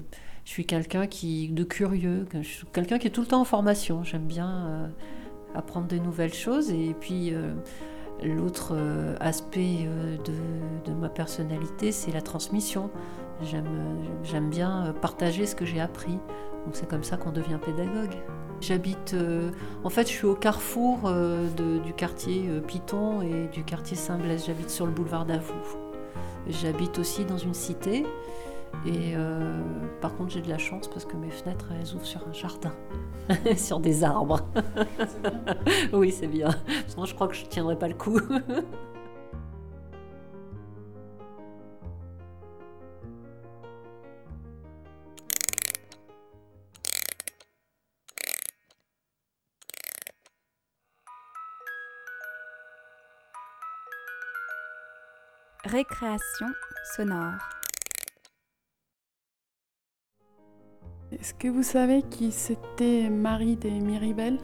[0.49, 2.25] suis quelqu'un qui de curieux,
[2.73, 4.03] quelqu'un qui est tout le temps en formation.
[4.03, 4.91] J'aime bien
[5.53, 7.33] apprendre de nouvelles choses et puis
[8.25, 10.17] L'autre euh, aspect euh,
[10.85, 12.89] de, ma personnalité, c'est la transmission.
[13.43, 16.13] J'aime bien euh, partager ce que j'ai appris.
[16.65, 18.15] Donc c'est comme ça qu'on devient pédagogue.
[18.61, 19.15] J'habite,
[19.83, 21.11] en fait, je suis au carrefour
[21.83, 24.45] du quartier Piton et du quartier Saint-Blaise.
[24.47, 25.53] J'habite sur le boulevard d'Avoue.
[26.47, 28.05] J'habite aussi dans une cité
[28.85, 29.61] et euh,
[30.01, 32.73] par contre, j'ai de la chance parce que mes fenêtres, elles ouvrent sur un jardin,
[33.57, 34.41] sur des arbres.
[35.93, 36.49] oui, c'est bien.
[36.87, 38.19] Sinon, je crois que je ne tiendrai pas le coup.
[55.65, 56.47] Récréation
[56.95, 57.64] sonore.
[61.19, 64.37] Est-ce que vous savez qui c'était Marie des Miribel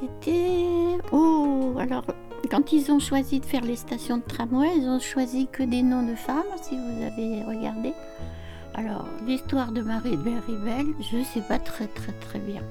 [0.00, 0.98] C'était...
[1.10, 2.04] Oh, alors
[2.48, 5.82] quand ils ont choisi de faire les stations de tramway, ils ont choisi que des
[5.82, 7.92] noms de femmes, si vous avez regardé.
[8.74, 12.62] Alors, l'histoire de Marie de Miribel, je ne sais pas très très très bien.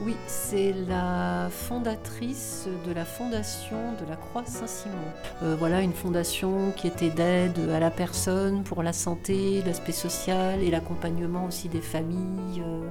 [0.00, 4.94] Oui, c'est la fondatrice de la fondation de la Croix Saint-Simon.
[5.42, 10.62] Euh, voilà, une fondation qui était d'aide à la personne pour la santé, l'aspect social
[10.62, 12.88] et l'accompagnement aussi des familles, euh,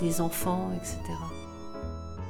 [0.00, 1.00] des enfants, etc.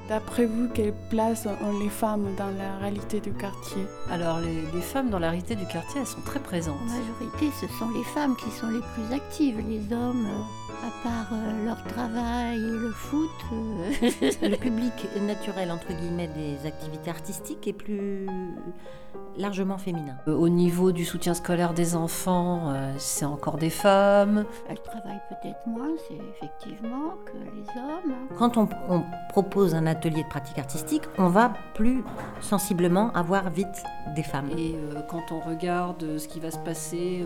[0.08, 3.84] D'après vous, quelle place ont les femmes dans la réalité du quartier?
[4.08, 6.78] Alors, les, femmes dans la réalité du quartier, elles sont très présentes.
[6.80, 9.58] En majorité, ce sont les femmes qui sont les plus actives.
[9.68, 10.28] Les hommes...
[10.84, 13.30] À part euh, leur travail et le foot.
[13.52, 13.90] Euh,
[14.48, 14.92] le public
[15.26, 18.26] naturel, entre guillemets, des activités artistiques est plus
[19.36, 20.16] largement féminin.
[20.28, 24.44] Euh, au niveau du soutien scolaire des enfants, c'est encore des femmes.
[24.68, 28.14] Elles travaillent peut-être moins, c'est effectivement, que les hommes.
[28.36, 32.04] Quand on, on, propose un atelier de pratique artistique, on va plus
[32.40, 33.82] sensiblement avoir vite
[34.14, 34.50] des femmes.
[34.56, 34.74] Et
[35.08, 37.24] quand on regarde ce qui va se passer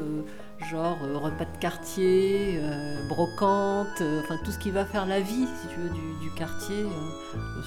[0.69, 5.21] genre euh, repas de quartier, euh, brocante, euh, enfin tout ce qui va faire la
[5.21, 6.87] vie, si tu veux, du, quartier,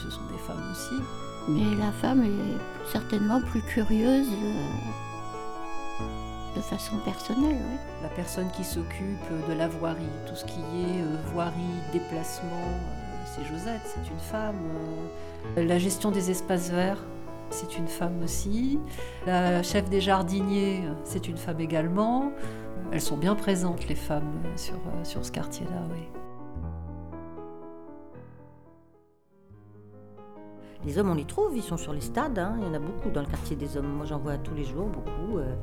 [0.04, 1.04] ce sont des femmes aussi.
[1.48, 4.30] Mais la femme est certainement plus curieuse
[6.56, 7.78] de façon personnelle, oui.
[8.02, 11.54] La personne qui s'occupe de la voirie, tout ce qui est voirie,
[11.92, 12.50] déplacement,
[13.26, 14.56] c'est Josette, c'est une femme.
[15.56, 17.04] La gestion des espaces verts,
[17.54, 18.80] c'est une femme aussi.
[19.28, 22.32] La chef des jardiniers, c'est une femme également.
[22.92, 26.08] Elles sont bien présentes, les femmes, sur, euh, sur ce quartier-là, oui.
[30.86, 32.38] Les hommes, on les trouve, ils sont sur les stades.
[32.38, 32.56] Hein.
[32.60, 33.88] Il y en a beaucoup dans le quartier des hommes.
[33.88, 35.38] Moi, j'en vois tous les jours, beaucoup.
[35.38, 35.56] Euh.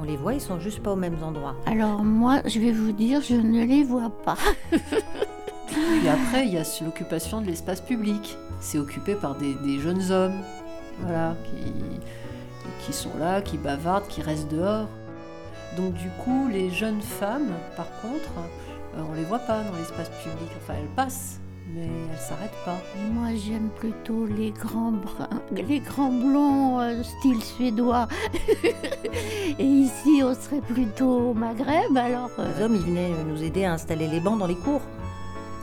[0.00, 1.54] on les voit, ils sont juste pas aux mêmes endroits.
[1.66, 4.38] Alors, moi, je vais vous dire, je ne les vois pas.
[4.72, 8.38] Et après, il y a l'occupation de l'espace public.
[8.60, 10.40] C'est occupé par des, des, jeunes hommes,
[11.00, 11.72] voilà, qui,
[12.80, 14.88] qui sont là, qui bavardent, qui restent dehors.
[15.76, 18.30] Donc du coup, les jeunes femmes, par contre,
[18.96, 20.48] euh, on les voit pas dans l'espace public.
[20.62, 21.40] Enfin, elles passent,
[21.74, 22.76] mais elles s'arrêtent pas.
[23.12, 28.06] Moi, j'aime plutôt les grands bruns, les grands blonds euh, style suédois.
[29.58, 32.30] Et ici, on serait plutôt au Maghreb, alors.
[32.38, 34.82] euh, Les hommes, ils venaient nous aider à installer les bancs dans les cours.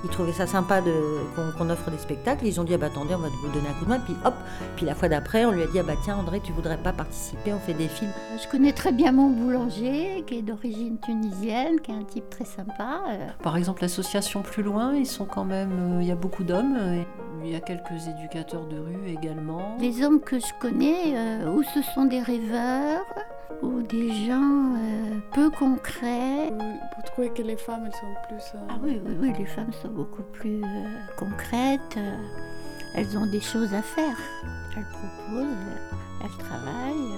[0.03, 0.91] Ils trouvaient ça sympa de-
[1.35, 2.45] qu'on qu'on offre des spectacles.
[2.45, 3.99] Ils ont dit, ah bah attendez, on va vous donner un coup de main.
[3.99, 4.33] Puis hop,
[4.75, 6.91] puis la fois d'après, on lui a dit, ah bah tiens André, tu voudrais pas
[6.93, 8.11] participer, on fait des films.
[8.41, 12.45] Je connais très bien mon boulanger, qui est d'origine tunisienne, qui est un type très
[12.45, 13.01] sympa.
[13.09, 13.27] euh.
[13.43, 15.71] Par exemple, l'association Plus Loin, ils sont quand même.
[15.97, 16.77] euh, Il y a beaucoup d'hommes.
[17.43, 19.75] Il y a quelques éducateurs de rue également.
[19.79, 23.03] Les hommes que je connais, euh, ou ce sont des rêveurs,
[23.63, 26.49] ou des gens euh, peu concrets.
[26.49, 28.43] Vous trouvez que les femmes, elles sont plus...
[28.55, 31.97] euh, Ah oui, oui, oui, les femmes sont beaucoup plus euh, concrètes.
[31.97, 32.17] euh,
[32.95, 34.17] elles ont des choses à faire.
[34.75, 37.13] Elles proposent, euh, elles travaillent,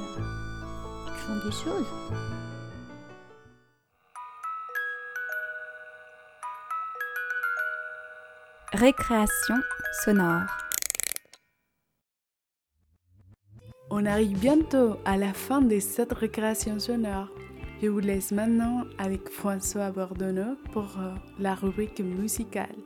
[1.07, 1.87] elles font des choses.
[8.73, 9.55] Récréation
[10.03, 10.47] sonore.
[13.91, 17.29] On arrive bientôt à la fin de cette récréation sonore.
[17.83, 22.77] Je vous laisse maintenant avec François Bordonneau pour euh, la rubrique musicale.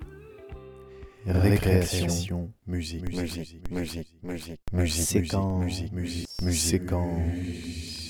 [1.28, 8.07] Récréation, musique, musique, musique, musique, musique, séquence, musique, musique, musique, séquence.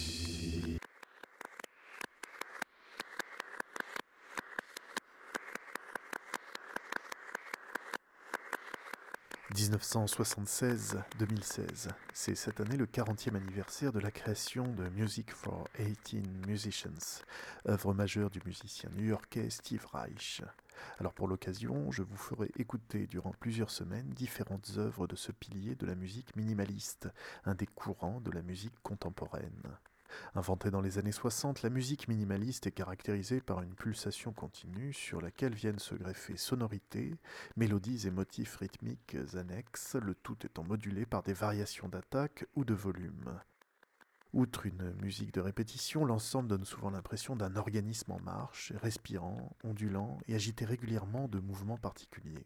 [9.57, 17.23] 1976-2016, c'est cette année le 40e anniversaire de la création de Music for 18 Musicians,
[17.67, 20.43] œuvre majeure du musicien new-yorkais Steve Reich.
[20.99, 25.73] Alors pour l'occasion, je vous ferai écouter durant plusieurs semaines différentes œuvres de ce pilier
[25.73, 27.09] de la musique minimaliste,
[27.45, 29.75] un des courants de la musique contemporaine.
[30.35, 35.21] Inventée dans les années 60, la musique minimaliste est caractérisée par une pulsation continue sur
[35.21, 37.15] laquelle viennent se greffer sonorités,
[37.55, 42.73] mélodies et motifs rythmiques annexes, le tout étant modulé par des variations d'attaque ou de
[42.73, 43.39] volume.
[44.33, 50.17] Outre une musique de répétition, l'ensemble donne souvent l'impression d'un organisme en marche, respirant, ondulant
[50.27, 52.45] et agité régulièrement de mouvements particuliers.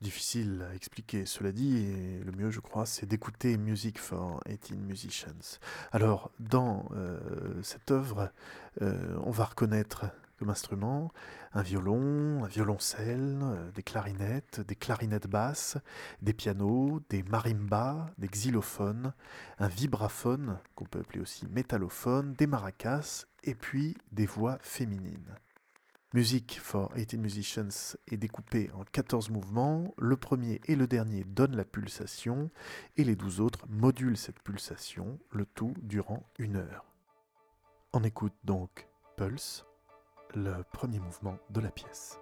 [0.00, 1.84] Difficile à expliquer, cela dit,
[2.24, 5.58] le mieux, je crois, c'est d'écouter Music for 18 Musicians.
[5.90, 7.18] Alors, dans euh,
[7.64, 8.30] cette œuvre,
[8.80, 10.06] euh, on va reconnaître
[10.38, 11.10] comme instrument
[11.52, 15.78] un violon, un violoncelle, euh, des clarinettes, des clarinettes basses,
[16.22, 19.12] des pianos, des marimbas, des xylophones,
[19.58, 25.34] un vibraphone, qu'on peut appeler aussi métallophone, des maracas, et puis des voix féminines.
[26.14, 29.92] Music for 18 Musicians est découpé en 14 mouvements.
[29.98, 32.50] Le premier et le dernier donnent la pulsation
[32.96, 36.86] et les 12 autres modulent cette pulsation, le tout durant une heure.
[37.92, 38.88] On écoute donc
[39.18, 39.66] Pulse,
[40.34, 42.18] le premier mouvement de la pièce.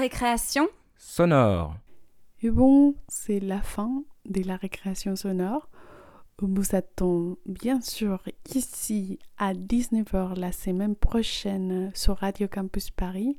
[0.00, 0.66] Récréation?
[0.96, 1.76] Sonore.
[2.40, 5.68] Et bon, c'est la fin de la récréation sonore.
[6.40, 8.22] Vous attend bien sûr
[8.54, 13.36] ici à 19h la semaine prochaine sur Radio Campus Paris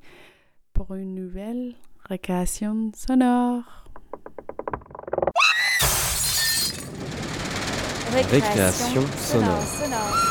[0.72, 1.74] pour une nouvelle
[2.08, 3.86] récréation sonore.
[8.30, 10.31] Récréation sonore.